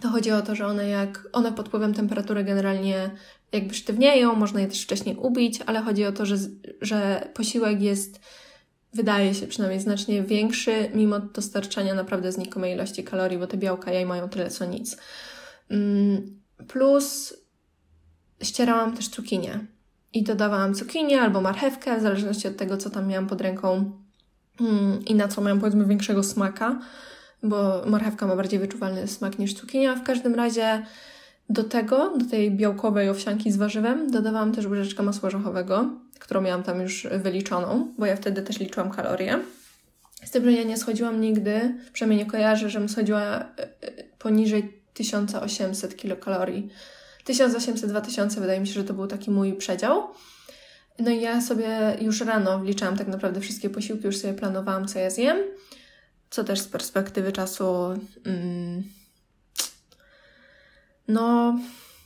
to 0.00 0.08
chodzi 0.08 0.30
o 0.30 0.42
to, 0.42 0.54
że 0.54 0.66
one 0.66 0.88
jak 0.88 1.28
one 1.32 1.52
pod 1.52 1.68
wpływem 1.68 1.94
temperatury 1.94 2.44
generalnie 2.44 3.10
jakby 3.52 3.74
sztywnieją, 3.74 4.34
można 4.34 4.60
je 4.60 4.66
też 4.66 4.82
wcześniej 4.82 5.16
ubić, 5.16 5.60
ale 5.66 5.80
chodzi 5.80 6.04
o 6.04 6.12
to, 6.12 6.26
że, 6.26 6.36
że 6.80 7.28
posiłek 7.34 7.82
jest 7.82 8.20
wydaje 8.94 9.34
się 9.34 9.46
przynajmniej 9.46 9.80
znacznie 9.80 10.22
większy, 10.22 10.90
mimo 10.94 11.20
dostarczania 11.20 11.94
naprawdę 11.94 12.32
znikomej 12.32 12.74
ilości 12.74 13.04
kalorii, 13.04 13.38
bo 13.38 13.46
te 13.46 13.56
białka 13.56 13.92
jaj 13.92 14.06
mają 14.06 14.28
tyle 14.28 14.50
co 14.50 14.64
nic. 14.64 14.96
Mm, 15.70 16.40
plus 16.68 17.34
ścierałam 18.42 18.96
też 18.96 19.08
cukinię 19.08 19.66
i 20.12 20.22
dodawałam 20.22 20.74
cukinię 20.74 21.20
albo 21.20 21.40
marchewkę, 21.40 21.98
w 21.98 22.02
zależności 22.02 22.48
od 22.48 22.56
tego, 22.56 22.76
co 22.76 22.90
tam 22.90 23.06
miałam 23.06 23.26
pod 23.26 23.40
ręką 23.40 23.92
mm, 24.60 25.04
i 25.04 25.14
na 25.14 25.28
co 25.28 25.40
miałam 25.40 25.60
powiedzmy 25.60 25.86
większego 25.86 26.22
smaka, 26.22 26.78
bo 27.42 27.82
marchewka 27.86 28.26
ma 28.26 28.36
bardziej 28.36 28.60
wyczuwalny 28.60 29.08
smak 29.08 29.38
niż 29.38 29.54
cukinia. 29.54 29.96
W 29.96 30.02
każdym 30.02 30.34
razie 30.34 30.82
do 31.50 31.64
tego, 31.64 32.18
do 32.18 32.24
tej 32.24 32.50
białkowej 32.50 33.08
owsianki 33.08 33.52
z 33.52 33.56
warzywem, 33.56 34.10
dodawałam 34.10 34.52
też 34.52 34.66
łyżeczkę 34.66 35.02
masła 35.02 35.26
orzechowego, 35.26 35.90
którą 36.20 36.40
miałam 36.40 36.62
tam 36.62 36.80
już 36.80 37.06
wyliczoną, 37.22 37.94
bo 37.98 38.06
ja 38.06 38.16
wtedy 38.16 38.42
też 38.42 38.60
liczyłam 38.60 38.90
kalorie. 38.90 39.38
Z 40.24 40.30
tym, 40.30 40.44
że 40.44 40.52
ja 40.52 40.62
nie 40.62 40.76
schodziłam 40.76 41.20
nigdy, 41.20 41.74
przynajmniej 41.92 42.24
nie 42.24 42.30
kojarzę, 42.30 42.70
żebym 42.70 42.88
schodziła 42.88 43.20
e, 43.20 43.44
e, 43.58 44.04
poniżej 44.18 44.82
1800 44.94 45.96
kilokalorii. 45.96 46.70
1800-2000 47.24 48.40
wydaje 48.40 48.60
mi 48.60 48.66
się, 48.66 48.72
że 48.72 48.84
to 48.84 48.94
był 48.94 49.06
taki 49.06 49.30
mój 49.30 49.52
przedział. 49.52 50.02
No 50.98 51.10
i 51.10 51.20
ja 51.20 51.40
sobie 51.40 51.96
już 52.00 52.20
rano 52.20 52.58
wliczałam 52.58 52.96
tak 52.96 53.08
naprawdę 53.08 53.40
wszystkie 53.40 53.70
posiłki, 53.70 54.06
już 54.06 54.16
sobie 54.16 54.34
planowałam, 54.34 54.88
co 54.88 54.98
ja 54.98 55.10
zjem, 55.10 55.36
co 56.30 56.44
też 56.44 56.60
z 56.60 56.68
perspektywy 56.68 57.32
czasu. 57.32 57.66
Mm, 58.24 58.82
no, 61.08 61.58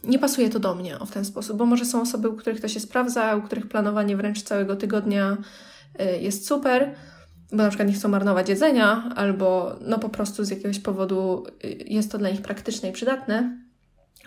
nie 0.05 0.19
pasuje 0.19 0.51
to 0.51 0.59
do 0.59 0.75
mnie 0.75 0.99
w 1.07 1.11
ten 1.11 1.25
sposób, 1.25 1.57
bo 1.57 1.67
może 1.67 1.85
są 1.85 2.03
osoby, 2.03 2.29
u 2.29 2.37
których 2.37 2.61
to 2.61 2.69
się 2.69 2.81
sprawdza, 2.81 3.37
u 3.37 3.43
których 3.43 3.69
planowanie 3.69 4.17
wręcz 4.17 4.43
całego 4.43 4.77
tygodnia 4.77 5.37
y, 6.01 6.19
jest 6.19 6.47
super, 6.47 6.95
bo 7.51 7.57
na 7.57 7.69
przykład 7.69 7.89
nie 7.89 7.95
chcą 7.95 8.09
marnować 8.09 8.49
jedzenia, 8.49 9.13
albo 9.17 9.77
no 9.81 9.99
po 9.99 10.09
prostu 10.09 10.45
z 10.45 10.51
jakiegoś 10.51 10.79
powodu 10.79 11.47
y, 11.65 11.85
jest 11.87 12.13
to 12.13 12.19
dla 12.19 12.31
nich 12.31 12.43
praktyczne 12.43 12.89
i 12.89 12.93
przydatne. 12.93 13.68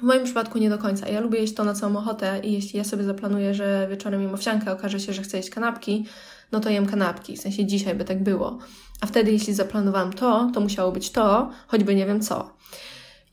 W 0.01 0.03
moim 0.03 0.23
przypadku 0.23 0.57
nie 0.57 0.69
do 0.69 0.77
końca. 0.77 1.07
Ja 1.07 1.19
lubię 1.19 1.39
jeść 1.39 1.53
to 1.53 1.63
na 1.63 1.73
całą 1.73 1.97
ochotę 1.97 2.39
i 2.43 2.53
jeśli 2.53 2.77
ja 2.77 2.83
sobie 2.83 3.03
zaplanuję, 3.03 3.53
że 3.53 3.87
wieczorem 3.89 4.21
jem 4.21 4.33
owsiankę, 4.33 4.71
okaże 4.71 4.99
się, 4.99 5.13
że 5.13 5.21
chcę 5.21 5.37
jeść 5.37 5.49
kanapki, 5.49 6.05
no 6.51 6.59
to 6.59 6.69
jem 6.69 6.85
kanapki. 6.85 7.37
W 7.37 7.41
sensie 7.41 7.65
dzisiaj 7.65 7.95
by 7.95 8.05
tak 8.05 8.23
było. 8.23 8.59
A 9.01 9.05
wtedy, 9.05 9.31
jeśli 9.31 9.53
zaplanowałam 9.53 10.13
to, 10.13 10.51
to 10.53 10.61
musiało 10.61 10.91
być 10.91 11.11
to, 11.11 11.51
choćby 11.67 11.95
nie 11.95 12.05
wiem 12.05 12.21
co. 12.21 12.53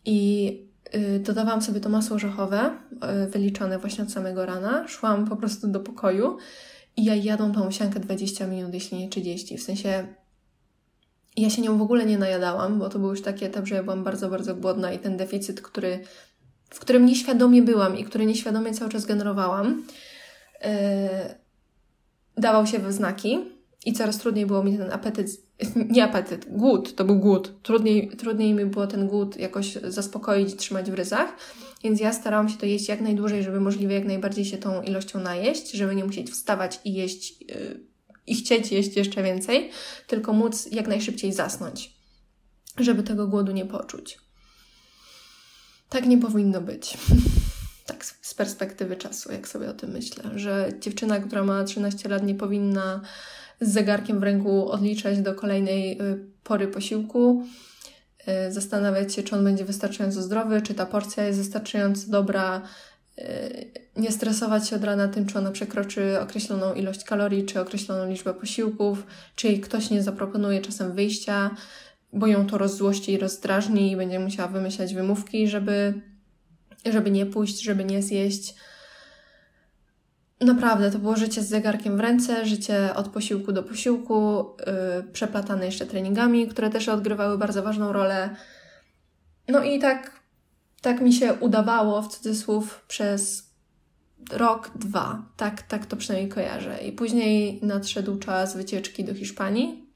I 0.05 0.69
Y, 0.95 1.21
dodawałam 1.21 1.63
sobie 1.63 1.81
to 1.81 1.89
masło 1.89 2.17
orzechowe, 2.17 2.77
y, 3.27 3.31
wyliczone 3.31 3.79
właśnie 3.79 4.05
od 4.05 4.13
samego 4.13 4.47
rana. 4.47 4.89
Szłam 4.89 5.29
po 5.29 5.37
prostu 5.37 5.69
do 5.69 5.81
pokoju 5.81 6.37
i 6.97 7.05
ja 7.05 7.15
jadą 7.15 7.53
tą 7.53 7.67
owsiankę 7.67 8.01
20 8.01 8.47
minut, 8.47 8.75
jeśli 8.75 8.99
nie 8.99 9.09
30. 9.09 9.59
W 9.59 9.63
sensie 9.63 10.07
ja 11.37 11.51
się 11.51 11.63
nią 11.63 11.79
w 11.79 11.83
ogóle 11.83 12.07
nie 12.07 12.19
najadałam, 12.19 12.79
bo 12.79 12.89
to 12.89 12.99
był 12.99 13.11
już 13.11 13.23
taki 13.23 13.45
etap, 13.45 13.67
że 13.67 13.75
ja 13.75 13.83
byłam 13.83 14.05
bardzo, 14.05 14.29
bardzo 14.29 14.55
głodna 14.55 14.93
i 14.93 14.99
ten 14.99 15.17
deficyt, 15.17 15.61
który, 15.61 16.01
w 16.71 16.81
którym 16.81 17.07
nieświadomie 17.07 17.63
byłam 17.63 17.99
i 17.99 18.05
który 18.05 18.27
nieświadomie 18.27 18.75
cały 18.75 18.91
czas 18.91 19.07
generowałam, 19.07 19.85
yy, 20.61 20.69
dawał 22.37 22.67
się 22.67 22.79
we 22.79 22.93
znaki 22.93 23.39
i 23.87 23.93
coraz 23.93 24.19
trudniej 24.19 24.47
było 24.47 24.65
mi 24.65 24.79
ten 24.79 24.93
apetyt 24.93 25.49
nie 25.95 26.05
apetyt, 26.05 26.47
głód, 26.51 26.95
to 26.95 27.05
był 27.05 27.19
głód. 27.19 27.53
Trudniej, 27.63 28.09
trudniej 28.09 28.55
mi 28.55 28.67
było 28.67 28.87
ten 28.87 29.09
głód 29.09 29.37
jakoś 29.37 29.73
zaspokoić, 29.73 30.57
trzymać 30.57 30.91
w 30.91 30.95
ryzach, 30.95 31.37
więc 31.85 32.01
ja 32.01 32.13
starałam 32.13 32.49
się 32.49 32.59
to 32.59 32.67
jeść 32.67 32.89
jak 32.89 33.01
najdłużej, 33.01 33.43
żeby 33.43 33.61
możliwie 33.61 33.95
jak 33.95 34.05
najbardziej 34.05 34.45
się 34.45 34.59
tą 34.59 34.83
ilością 34.83 35.21
najeść, 35.21 35.71
żeby 35.71 35.95
nie 35.95 36.05
musieć 36.05 36.31
wstawać 36.31 36.81
i 36.85 36.95
jeść 36.95 37.41
yy, 37.41 37.81
i 38.27 38.35
chcieć 38.35 38.73
jeść 38.73 38.97
jeszcze 38.97 39.23
więcej, 39.23 39.71
tylko 40.07 40.33
móc 40.33 40.73
jak 40.73 40.89
najszybciej 40.89 41.33
zasnąć, 41.33 41.95
żeby 42.79 43.03
tego 43.03 43.27
głodu 43.27 43.53
nie 43.53 43.65
poczuć. 43.65 44.19
Tak 45.89 46.07
nie 46.07 46.19
powinno 46.19 46.61
być. 46.61 46.99
tak 47.87 48.05
z 48.05 48.35
perspektywy 48.35 48.97
czasu, 48.97 49.33
jak 49.33 49.49
sobie 49.49 49.71
o 49.71 49.73
tym 49.73 49.91
myślę, 49.91 50.25
że 50.35 50.69
dziewczyna, 50.81 51.21
która 51.21 51.45
ma 51.45 51.65
13 51.65 52.09
lat, 52.09 52.23
nie 52.23 52.35
powinna 52.35 53.01
z 53.61 53.73
zegarkiem 53.73 54.21
w 54.21 54.23
ręku 54.23 54.71
odliczać 54.71 55.19
do 55.19 55.35
kolejnej 55.35 55.93
y, 55.93 56.19
pory 56.45 56.69
posiłku, 56.69 57.45
y, 58.49 58.53
zastanawiać 58.53 59.15
się, 59.15 59.23
czy 59.23 59.37
on 59.37 59.45
będzie 59.45 59.65
wystarczająco 59.65 60.23
zdrowy, 60.23 60.63
czy 60.63 60.75
ta 60.75 60.87
porcja 60.87 61.25
jest 61.25 61.39
wystarczająco 61.39 62.11
dobra, 62.11 62.63
y, 63.19 63.23
nie 63.97 64.13
stresować 64.13 64.69
się 64.69 64.77
od 64.77 64.85
rana 64.85 65.09
tym, 65.09 65.27
czy 65.27 65.39
ona 65.39 65.51
przekroczy 65.51 66.21
określoną 66.21 66.75
ilość 66.75 67.05
kalorii, 67.05 67.45
czy 67.45 67.61
określoną 67.61 68.11
liczbę 68.11 68.35
posiłków, 68.35 69.07
czy 69.37 69.59
ktoś 69.59 69.91
nie 69.91 70.03
zaproponuje 70.03 70.61
czasem 70.61 70.93
wyjścia, 70.93 71.51
bo 72.13 72.27
ją 72.27 72.47
to 72.47 72.59
rozzłości 72.59 73.13
i 73.13 73.19
rozdrażni 73.19 73.91
i 73.91 73.97
będzie 73.97 74.19
musiała 74.19 74.49
wymyślać 74.49 74.95
wymówki, 74.95 75.49
żeby, 75.49 75.95
żeby 76.87 77.11
nie 77.11 77.27
pójść, 77.27 77.63
żeby 77.63 77.85
nie 77.85 78.03
zjeść. 78.03 78.55
Naprawdę, 80.41 80.91
to 80.91 80.99
było 80.99 81.17
życie 81.17 81.43
z 81.43 81.49
zegarkiem 81.49 81.97
w 81.97 82.01
ręce, 82.01 82.47
życie 82.47 82.95
od 82.95 83.09
posiłku 83.09 83.53
do 83.53 83.63
posiłku, 83.63 84.45
yy, 84.59 85.13
przeplatane 85.13 85.67
jeszcze 85.67 85.87
treningami, 85.87 86.49
które 86.49 86.71
też 86.71 86.89
odgrywały 86.89 87.39
bardzo 87.39 87.63
ważną 87.63 87.93
rolę. 87.93 88.37
No 89.49 89.65
i 89.65 89.79
tak, 89.79 90.21
tak 90.81 91.01
mi 91.01 91.13
się 91.13 91.35
udawało, 91.35 92.03
w 92.03 92.09
cudzysłów, 92.09 92.85
przez 92.89 93.49
rok, 94.33 94.71
dwa. 94.75 95.23
Tak, 95.37 95.63
tak 95.63 95.87
to 95.87 95.97
przynajmniej 95.97 96.33
kojarzę. 96.33 96.79
I 96.79 96.93
później 96.93 97.61
nadszedł 97.63 98.19
czas 98.19 98.57
wycieczki 98.57 99.05
do 99.05 99.15
Hiszpanii, 99.15 99.88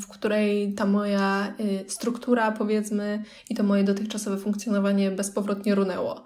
w 0.00 0.06
której 0.08 0.72
ta 0.72 0.86
moja 0.86 1.54
y, 1.60 1.84
struktura, 1.88 2.52
powiedzmy, 2.52 3.24
i 3.50 3.54
to 3.54 3.62
moje 3.62 3.84
dotychczasowe 3.84 4.38
funkcjonowanie 4.38 5.10
bezpowrotnie 5.10 5.74
runęło. 5.74 6.24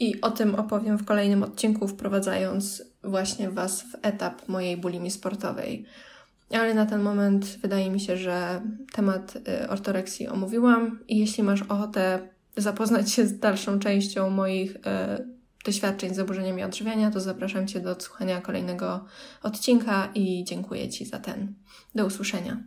I 0.00 0.20
o 0.20 0.30
tym 0.30 0.54
opowiem 0.54 0.98
w 0.98 1.04
kolejnym 1.04 1.42
odcinku, 1.42 1.88
wprowadzając 1.88 2.82
właśnie 3.04 3.50
Was 3.50 3.82
w 3.82 3.96
etap 4.02 4.48
mojej 4.48 4.76
bulimi 4.76 5.10
sportowej. 5.10 5.84
Ale 6.50 6.74
na 6.74 6.86
ten 6.86 7.02
moment 7.02 7.58
wydaje 7.62 7.90
mi 7.90 8.00
się, 8.00 8.16
że 8.16 8.62
temat 8.92 9.36
y, 9.36 9.68
ortoreksji 9.68 10.28
omówiłam 10.28 10.98
i 11.08 11.18
jeśli 11.18 11.42
masz 11.42 11.62
ochotę 11.62 12.28
zapoznać 12.56 13.12
się 13.12 13.26
z 13.26 13.38
dalszą 13.38 13.78
częścią 13.78 14.30
moich 14.30 14.76
y, 14.76 14.80
doświadczeń 15.64 16.14
z 16.14 16.16
zaburzeniami 16.16 16.62
odżywiania, 16.62 17.10
to 17.10 17.20
zapraszam 17.20 17.66
Cię 17.66 17.80
do 17.80 17.90
odsłuchania 17.90 18.40
kolejnego 18.40 19.04
odcinka 19.42 20.08
i 20.14 20.44
dziękuję 20.44 20.88
Ci 20.88 21.04
za 21.04 21.18
ten. 21.18 21.54
Do 21.94 22.06
usłyszenia. 22.06 22.62